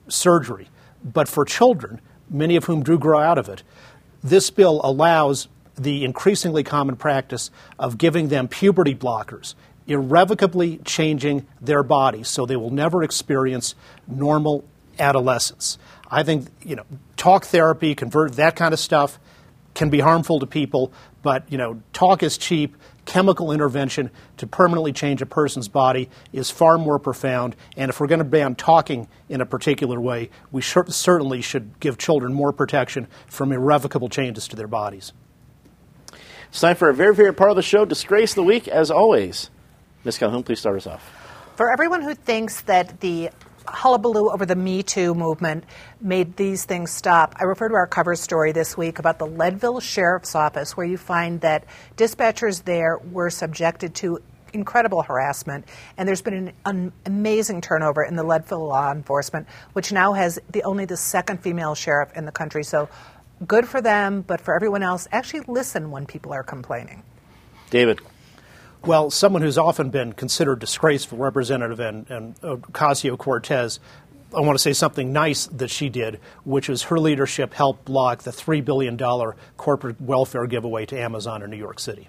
surgery. 0.07 0.69
But 1.03 1.27
for 1.27 1.45
children, 1.45 2.01
many 2.31 2.55
of 2.55 2.67
whom 2.67 2.85
do 2.85 2.99
grow 2.99 3.19
out 3.19 3.37
of 3.37 3.49
it, 3.49 3.65
this 4.23 4.49
bill 4.51 4.81
allows 4.85 5.49
the 5.79 6.05
increasingly 6.05 6.63
common 6.63 6.97
practice 6.97 7.51
of 7.79 7.99
giving 7.99 8.29
them 8.29 8.49
puberty 8.49 8.95
blockers, 8.95 9.55
irrevocably 9.87 10.79
changing 10.85 11.47
their 11.61 11.83
bodies 11.83 12.29
so 12.29 12.45
they 12.45 12.57
will 12.57 12.71
never 12.71 13.03
experience 13.03 13.75
normal 14.07 14.65
adolescence. 14.99 15.79
I 16.11 16.23
think, 16.23 16.49
you 16.63 16.77
know, 16.77 16.85
talk 17.17 17.47
therapy, 17.47 17.95
convert 17.95 18.35
that 18.35 18.57
kind 18.57 18.75
of 18.75 18.81
stuff 18.81 19.19
can 19.75 19.91
be 19.91 20.01
harmful 20.01 20.41
to 20.41 20.47
people, 20.47 20.93
but, 21.23 21.45
you 21.53 21.57
know, 21.57 21.81
talk 21.93 22.23
is 22.23 22.37
cheap. 22.37 22.77
Chemical 23.05 23.53
intervention 23.53 24.11
to 24.37 24.47
permanently 24.47 24.93
change 24.93 25.23
a 25.23 25.27
person's 25.27 25.69
body 25.69 26.11
is 26.33 26.51
far 26.51 26.77
more 26.77 26.99
profound. 26.99 27.57
And 27.77 27.89
if 27.89 28.01
we're 28.01 28.07
going 28.07 28.19
to 28.19 28.25
ban 28.25 28.55
talking 28.55 29.09
in 29.29 29.41
a 29.41 29.47
particular 29.47 30.01
way, 30.01 30.31
we 30.51 30.61
certainly 30.63 31.41
should 31.41 31.79
give 31.81 31.97
children 31.97 32.35
more 32.35 32.53
protection 32.53 33.07
from 33.27 33.53
irrevocable 33.53 34.09
changes 34.09 34.49
to 34.49 34.57
their 34.57 34.67
bodies. 34.67 35.13
It's 36.51 36.61
time 36.61 36.77
for 36.77 36.89
a 36.89 36.95
very 36.95 37.15
favorite 37.15 37.35
part 37.35 37.51
of 37.51 37.57
the 37.57 37.63
show, 37.63 37.85
Disgrace 37.85 38.33
the 38.33 38.43
Week, 38.43 38.69
as 38.69 38.91
always. 38.91 39.51
Ms. 40.05 40.17
Calhoun, 40.17 40.43
please 40.43 40.61
start 40.61 40.77
us 40.77 40.87
off. 40.87 41.03
For 41.57 41.71
everyone 41.71 42.01
who 42.01 42.15
thinks 42.15 42.63
that 42.63 43.01
the 43.01 43.31
hullabaloo 43.67 44.31
over 44.31 44.47
the 44.47 44.57
Me 44.57 44.83
Too 44.83 45.15
movement 45.15 45.65
made 46.01 46.37
these 46.37 46.65
things 46.65 46.91
stop. 46.91 47.35
I 47.39 47.45
refer 47.45 47.69
to 47.69 47.75
our 47.75 47.87
cover 47.87 48.15
story 48.15 48.53
this 48.53 48.79
week 48.79 48.99
about 48.99 49.19
the 49.19 49.27
Leadville 49.27 49.81
Sheriff's 49.81 50.35
Office, 50.35 50.75
where 50.75 50.87
you 50.87 50.97
find 50.97 51.43
that 51.43 51.65
dispatchers 51.99 52.65
there 52.65 52.97
were 52.97 53.29
subjected 53.29 53.95
to 53.97 54.23
incredible 54.55 55.03
harassment, 55.03 55.67
and 55.99 56.09
there's 56.09 56.23
been 56.23 56.35
an, 56.35 56.53
an, 56.65 56.93
amazing 57.05 57.61
turnover 57.61 58.03
in 58.03 58.17
the 58.17 58.23
Leadville 58.23 58.67
law 58.67 58.91
enforcement, 58.91 59.47
which 59.75 59.93
now 59.93 60.15
has 60.15 60.39
the 60.51 60.63
only 60.63 60.87
the 60.87 60.97
second 60.97 61.43
female 61.43 61.75
sheriff 61.75 62.11
in 62.17 62.25
the 62.25 62.33
country. 62.33 62.65
So 62.65 62.89
good 63.47 63.69
for 63.69 63.81
them, 63.81 64.23
but 64.23 64.41
for 64.41 64.55
everyone 64.55 64.83
else, 64.83 65.07
actually 65.13 65.41
listen 65.47 65.91
when 65.91 66.07
people 66.07 66.33
are 66.33 66.43
complaining. 66.43 67.03
David. 67.71 68.01
Well, 68.85 69.11
someone 69.11 69.43
who's 69.43 69.59
often 69.59 69.91
been 69.91 70.13
considered 70.13 70.61
disgraceful, 70.61 71.19
Representative 71.19 71.81
and, 71.81 72.09
and 72.11 72.41
Ocasio 72.41 73.19
Cortez, 73.19 73.81
I 74.37 74.41
want 74.41 74.57
to 74.59 74.63
say 74.63 74.73
something 74.73 75.13
nice 75.13 75.47
that 75.47 75.71
she 75.71 75.89
did, 75.89 76.21
which 76.45 76.69
is 76.69 76.85
her 76.85 76.99
leadership 76.99 77.55
helped 77.55 77.85
block 77.87 78.23
the 78.23 78.31
$3 78.31 78.65
billion 78.65 78.99
corporate 79.57 80.01
welfare 80.01 80.47
giveaway 80.47 80.87
to 80.87 80.99
Amazon 80.99 81.43
in 81.43 81.51
New 81.51 81.57
York 81.57 81.81
City. 81.81 82.09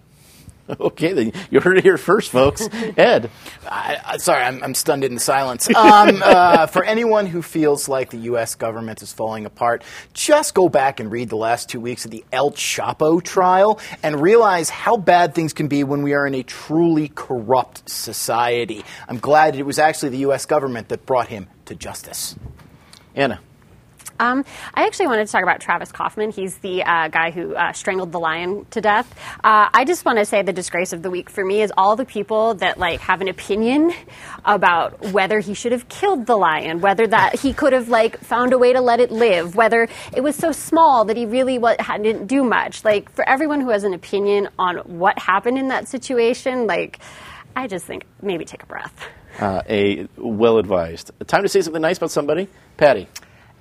Okay, 0.79 1.13
then 1.13 1.34
you 1.49 1.60
heard 1.60 1.77
it 1.77 1.84
here 1.84 1.97
first, 1.97 2.32
folks. 2.32 2.67
Ed. 2.97 3.29
I, 3.67 3.97
I, 4.05 4.17
sorry, 4.17 4.43
I'm, 4.43 4.63
I'm, 4.63 4.73
stunned 4.73 5.03
in 5.03 5.19
silence. 5.19 5.67
Um, 5.73 6.21
uh, 6.23 6.67
for 6.67 6.84
anyone 6.84 7.25
who 7.25 7.41
feels 7.41 7.89
like 7.89 8.12
the 8.12 8.17
U.S. 8.17 8.55
government 8.55 9.01
is 9.01 9.12
falling 9.12 9.45
apart, 9.45 9.84
just 10.13 10.53
go 10.53 10.69
back 10.69 10.99
and 10.99 11.12
read 11.12 11.29
the 11.29 11.38
last 11.38 11.69
two 11.69 11.79
weeks 11.79 12.05
of 12.05 12.12
the 12.12 12.23
El 12.32 12.51
Chapo 12.51 13.21
trial 13.21 13.79
and 14.03 14.21
realize 14.21 14.69
how 14.69 14.95
bad 14.95 15.34
things 15.36 15.53
can 15.53 15.67
be 15.67 15.84
when 15.84 16.01
we 16.01 16.13
are 16.13 16.25
in 16.27 16.36
a 16.36 16.43
truly 16.43 17.10
corrupt 17.10 17.89
society. 17.89 18.84
I'm 19.08 19.19
glad 19.19 19.55
it 19.55 19.65
was 19.65 19.79
actually 19.79 20.10
the 20.10 20.19
U.S. 20.19 20.45
government 20.45 20.89
that 20.89 21.05
brought 21.05 21.27
him 21.27 21.47
to 21.65 21.75
justice. 21.75 22.36
Anna. 23.15 23.41
Um, 24.19 24.43
I 24.73 24.86
actually 24.86 25.08
wanted 25.08 25.27
to 25.27 25.32
talk 25.32 25.43
about 25.43 25.62
Travis 25.62 25.91
Kauffman. 25.91 26.32
He's 26.32 26.58
the 26.58 26.84
uh, 26.84 27.08
guy 27.08 27.32
who 27.32 27.55
uh, 27.55 27.71
strangled 27.71 28.12
the 28.12 28.19
lion 28.19 28.65
to 28.71 28.82
death. 28.82 29.10
Uh, 29.43 29.69
I 29.73 29.86
just 29.86 30.03
want 30.03 30.19
to 30.19 30.25
say 30.25 30.43
the 30.43 30.53
disgrace 30.53 30.91
of 30.91 31.01
the 31.01 31.10
week 31.10 31.29
for 31.29 31.43
me 31.43 31.62
is 31.62 31.71
all 31.77 31.95
the 31.95 32.05
people 32.05 32.55
that 32.55 32.77
like 32.77 32.99
have 32.99 33.21
an 33.21 33.29
opinion 33.29 33.93
about 34.43 34.99
whether 35.13 35.39
he 35.39 35.53
should 35.53 35.71
have 35.71 35.88
killed 35.88 36.25
the 36.25 36.36
lion, 36.36 36.82
whether 36.82 37.08
that 37.08 37.39
he 37.39 37.53
could 37.53 37.71
have 37.71 37.88
like 37.88 38.19
found 38.19 38.51
a 38.51 38.58
way 38.58 38.73
to 38.73 38.82
let 38.82 38.99
it 38.99 39.10
live, 39.10 39.55
whether 39.55 39.88
it 40.13 40.21
was 40.21 40.36
so 40.36 40.51
small 40.51 41.05
that 41.05 41.15
he 41.15 41.25
really 41.25 41.58
what, 41.58 41.79
didn't 42.01 42.27
do 42.27 42.43
much. 42.43 42.84
Like 42.84 43.10
for 43.12 43.27
everyone 43.27 43.62
who 43.62 43.69
has 43.69 43.86
an 43.86 43.93
opinion 43.93 44.49
on 44.60 44.77
what 44.99 45.17
happened 45.17 45.58
in 45.58 45.69
that 45.69 45.88
situation, 45.88 46.67
like 46.67 46.99
I 47.55 47.67
just 47.67 47.86
think 47.86 48.05
maybe 48.21 48.43
take 48.43 48.63
a 48.63 48.65
breath. 48.65 49.08
Uh, 49.39 49.62
a 49.69 50.08
well 50.17 50.58
advised. 50.58 51.12
Time 51.27 51.43
to 51.43 51.49
say 51.49 51.62
something 51.62 51.82
nice 51.82 51.97
about 51.97 52.12
somebody, 52.12 52.49
Patty. 52.75 53.08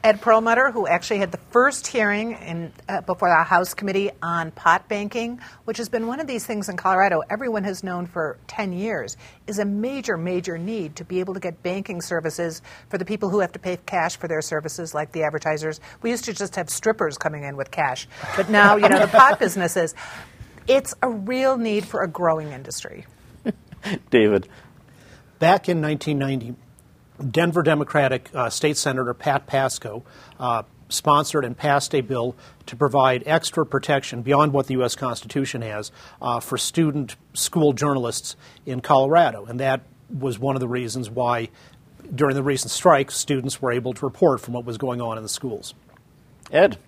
Ed 0.04 0.20
Perlmutter, 0.20 0.70
who 0.70 0.86
actually 0.86 1.18
had 1.18 1.32
the 1.32 1.40
first 1.50 1.88
hearing 1.88 2.32
in, 2.32 2.72
uh, 2.88 3.00
before 3.00 3.28
the 3.28 3.42
House 3.42 3.74
Committee 3.74 4.10
on 4.22 4.52
pot 4.52 4.88
banking, 4.88 5.40
which 5.64 5.76
has 5.78 5.88
been 5.88 6.06
one 6.06 6.20
of 6.20 6.28
these 6.28 6.46
things 6.46 6.68
in 6.68 6.76
Colorado 6.76 7.20
everyone 7.28 7.64
has 7.64 7.82
known 7.82 8.06
for 8.06 8.38
10 8.46 8.72
years, 8.72 9.16
is 9.48 9.58
a 9.58 9.64
major, 9.64 10.16
major 10.16 10.56
need 10.56 10.94
to 10.96 11.04
be 11.04 11.18
able 11.18 11.34
to 11.34 11.40
get 11.40 11.64
banking 11.64 12.00
services 12.00 12.62
for 12.88 12.96
the 12.96 13.04
people 13.04 13.28
who 13.28 13.40
have 13.40 13.50
to 13.52 13.58
pay 13.58 13.76
cash 13.86 14.16
for 14.16 14.28
their 14.28 14.40
services, 14.40 14.94
like 14.94 15.10
the 15.10 15.24
advertisers. 15.24 15.80
We 16.00 16.10
used 16.10 16.24
to 16.26 16.32
just 16.32 16.54
have 16.54 16.70
strippers 16.70 17.18
coming 17.18 17.42
in 17.42 17.56
with 17.56 17.72
cash, 17.72 18.06
but 18.36 18.48
now, 18.48 18.76
you 18.76 18.88
know, 18.88 19.00
the 19.00 19.08
pot 19.08 19.38
businesses. 19.40 19.96
It's 20.68 20.94
a 21.02 21.08
real 21.08 21.56
need 21.56 21.84
for 21.84 22.02
a 22.02 22.08
growing 22.08 22.52
industry. 22.52 23.06
David. 24.10 24.48
Back 25.40 25.68
in 25.68 25.80
1990, 25.82 26.56
Denver 27.18 27.62
Democratic 27.62 28.30
uh, 28.34 28.50
State 28.50 28.76
Senator 28.76 29.14
Pat 29.14 29.46
Pascoe 29.46 30.04
uh, 30.38 30.62
sponsored 30.88 31.44
and 31.44 31.56
passed 31.56 31.94
a 31.94 32.00
bill 32.00 32.34
to 32.66 32.76
provide 32.76 33.22
extra 33.26 33.64
protection 33.66 34.22
beyond 34.22 34.52
what 34.52 34.66
the 34.66 34.74
U.S. 34.74 34.94
Constitution 34.94 35.62
has 35.62 35.90
uh, 36.22 36.40
for 36.40 36.56
student 36.56 37.16
school 37.34 37.72
journalists 37.72 38.36
in 38.66 38.80
Colorado. 38.80 39.44
And 39.44 39.60
that 39.60 39.82
was 40.08 40.38
one 40.38 40.56
of 40.56 40.60
the 40.60 40.68
reasons 40.68 41.10
why, 41.10 41.48
during 42.14 42.34
the 42.34 42.42
recent 42.42 42.70
strike, 42.70 43.10
students 43.10 43.60
were 43.60 43.72
able 43.72 43.92
to 43.94 44.06
report 44.06 44.40
from 44.40 44.54
what 44.54 44.64
was 44.64 44.78
going 44.78 45.00
on 45.00 45.16
in 45.16 45.22
the 45.22 45.28
schools. 45.28 45.74
Ed. 46.50 46.78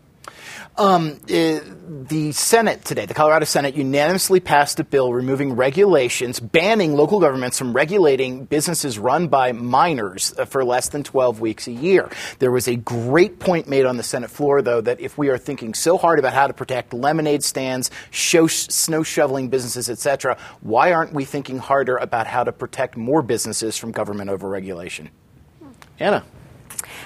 Um, 0.76 1.20
uh, 1.24 1.60
the 2.08 2.32
Senate 2.32 2.84
today, 2.84 3.04
the 3.04 3.12
Colorado 3.12 3.44
Senate, 3.44 3.74
unanimously 3.74 4.40
passed 4.40 4.80
a 4.80 4.84
bill 4.84 5.12
removing 5.12 5.54
regulations 5.54 6.40
banning 6.40 6.94
local 6.94 7.20
governments 7.20 7.58
from 7.58 7.74
regulating 7.74 8.46
businesses 8.46 8.98
run 8.98 9.28
by 9.28 9.52
minors 9.52 10.32
uh, 10.38 10.46
for 10.46 10.64
less 10.64 10.88
than 10.88 11.02
12 11.02 11.40
weeks 11.40 11.66
a 11.66 11.72
year. 11.72 12.08
There 12.38 12.50
was 12.50 12.66
a 12.66 12.76
great 12.76 13.40
point 13.40 13.68
made 13.68 13.84
on 13.84 13.98
the 13.98 14.02
Senate 14.02 14.30
floor, 14.30 14.62
though, 14.62 14.80
that 14.80 15.00
if 15.00 15.18
we 15.18 15.28
are 15.28 15.36
thinking 15.36 15.74
so 15.74 15.98
hard 15.98 16.18
about 16.18 16.32
how 16.32 16.46
to 16.46 16.54
protect 16.54 16.94
lemonade 16.94 17.44
stands, 17.44 17.90
show, 18.10 18.46
snow 18.46 19.02
shoveling 19.02 19.48
businesses, 19.48 19.90
etc., 19.90 20.38
why 20.60 20.92
aren't 20.92 21.12
we 21.12 21.24
thinking 21.24 21.58
harder 21.58 21.96
about 21.96 22.26
how 22.26 22.44
to 22.44 22.52
protect 22.52 22.96
more 22.96 23.22
businesses 23.22 23.76
from 23.76 23.92
government 23.92 24.30
overregulation? 24.30 25.08
Anna. 25.98 26.24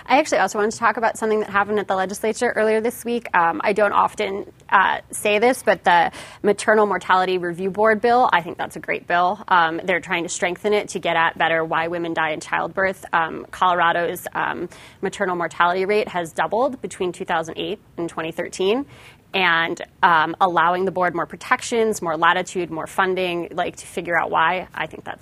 I 0.07 0.19
actually 0.19 0.39
also 0.39 0.59
wanted 0.59 0.73
to 0.73 0.79
talk 0.79 0.99
about 0.99 1.17
something 1.17 1.41
that 1.41 1.49
happened 1.49 1.79
at 1.79 1.89
the 1.89 1.97
legislature 1.97 2.51
earlier 2.51 2.83
this 2.83 3.07
week. 3.07 3.27
Um, 3.35 3.63
I 3.65 3.73
don't 3.73 3.93
often 3.93 4.53
uh, 4.69 5.01
say 5.11 5.39
this, 5.39 5.63
but 5.63 5.83
the 5.83 6.13
Maternal 6.43 6.87
Mortality 6.87 7.39
Review 7.39 7.71
Board 7.71 8.03
bill, 8.03 8.29
I 8.31 8.43
think 8.43 8.59
that's 8.59 8.77
a 8.77 8.81
great 8.81 9.07
bill. 9.07 9.43
Um, 9.49 9.81
they're 9.83 10.01
trying 10.01 10.25
to 10.25 10.29
strengthen 10.29 10.75
it 10.75 10.89
to 10.91 10.99
get 10.99 11.17
at 11.17 11.39
better 11.39 11.65
why 11.65 11.89
women 11.89 12.13
die 12.13 12.33
in 12.33 12.41
childbirth. 12.41 13.07
Um, 13.15 13.47
Colorado's 13.51 14.27
um, 14.35 14.69
maternal 15.01 15.37
mortality 15.37 15.87
rate 15.87 16.09
has 16.09 16.33
doubled 16.33 16.83
between 16.83 17.13
2008 17.13 17.81
and 17.97 18.09
2013 18.09 18.85
and 19.33 19.83
um, 20.03 20.37
allowing 20.39 20.85
the 20.85 20.93
board 20.93 21.15
more 21.15 21.27
protections, 21.27 22.03
more 22.03 22.19
latitude, 22.19 22.71
more 22.71 22.87
funding, 22.87 23.49
like 23.53 23.77
to 23.77 23.87
figure 23.87 24.19
out 24.21 24.31
why, 24.31 24.69
I 24.75 24.87
think 24.87 25.05
that 25.05 25.21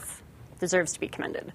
deserves 0.59 0.93
to 0.95 1.01
be 1.01 1.07
commended. 1.07 1.53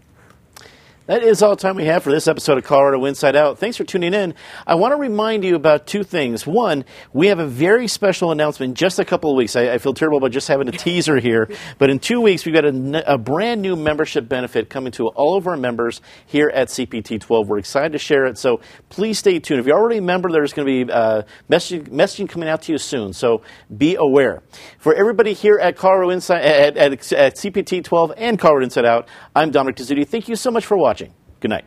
That 1.08 1.24
is 1.24 1.42
all 1.42 1.52
the 1.52 1.62
time 1.62 1.78
we 1.78 1.86
have 1.86 2.04
for 2.04 2.12
this 2.12 2.28
episode 2.28 2.58
of 2.58 2.66
Colorado 2.66 3.06
Inside 3.06 3.38
Out. 3.38 3.60
Thanks 3.60 3.78
for 3.78 3.86
tuning 3.86 4.14
in. 4.14 4.34
I 4.68 4.76
want 4.76 4.92
to 4.92 4.98
remind 4.98 5.46
you 5.46 5.56
about 5.56 5.88
two 5.88 6.04
things. 6.04 6.46
One, 6.46 6.84
we 7.14 7.28
have 7.28 7.40
a 7.40 7.48
very 7.48 7.88
special 7.88 8.34
announcement 8.34 8.72
in 8.72 8.76
just 8.76 9.00
a 9.00 9.06
couple 9.06 9.32
of 9.32 9.38
weeks. 9.38 9.56
I, 9.56 9.72
I 9.72 9.78
feel 9.78 9.94
terrible 9.94 10.18
about 10.18 10.32
just 10.32 10.50
having 10.50 10.68
a 10.68 10.74
teaser 10.74 11.18
here, 11.18 11.50
but 11.78 11.90
in 11.90 12.00
two 12.00 12.20
weeks, 12.20 12.46
we've 12.46 12.54
got 12.54 12.66
a, 12.66 13.14
a, 13.14 13.18
brand 13.18 13.62
new 13.62 13.78
membership 13.78 14.28
benefit 14.28 14.70
coming 14.70 14.92
to 14.92 15.08
all 15.08 15.38
of 15.38 15.48
our 15.48 15.56
members 15.56 16.02
here 16.26 16.52
at 16.54 16.68
CPT 16.68 17.22
12. 17.22 17.48
We're 17.48 17.60
excited 17.60 17.94
to 17.94 18.00
share 18.00 18.26
it, 18.26 18.38
so 18.38 18.60
please 18.90 19.18
stay 19.18 19.40
tuned. 19.40 19.62
If 19.62 19.66
you're 19.66 19.80
already 19.80 20.00
a 20.00 20.02
member, 20.02 20.30
there's 20.30 20.52
going 20.52 20.68
to 20.68 20.86
be 20.86 20.92
uh, 20.92 21.22
messaging, 21.50 21.88
messaging 21.88 22.28
coming 22.28 22.50
out 22.50 22.64
to 22.64 22.74
you 22.74 22.78
soon, 22.78 23.14
so 23.14 23.44
be 23.78 23.96
aware. 23.96 24.44
For 24.78 24.94
everybody 24.94 25.32
here 25.32 25.58
at 25.58 25.78
Colorado 25.78 26.10
Inside, 26.10 26.42
at, 26.42 26.76
at, 26.76 27.14
at 27.14 27.36
CPT 27.36 27.86
12 27.86 28.12
and 28.18 28.38
Colorado 28.38 28.66
Inside 28.66 28.84
Out, 28.84 29.08
I'm 29.34 29.52
Dominic 29.52 29.78
Dezzutti. 29.78 30.06
Thank 30.06 30.28
you 30.28 30.36
so 30.36 30.52
much 30.52 30.66
for 30.66 30.76
watching. 30.76 30.97
Good 31.40 31.52
night. 31.52 31.66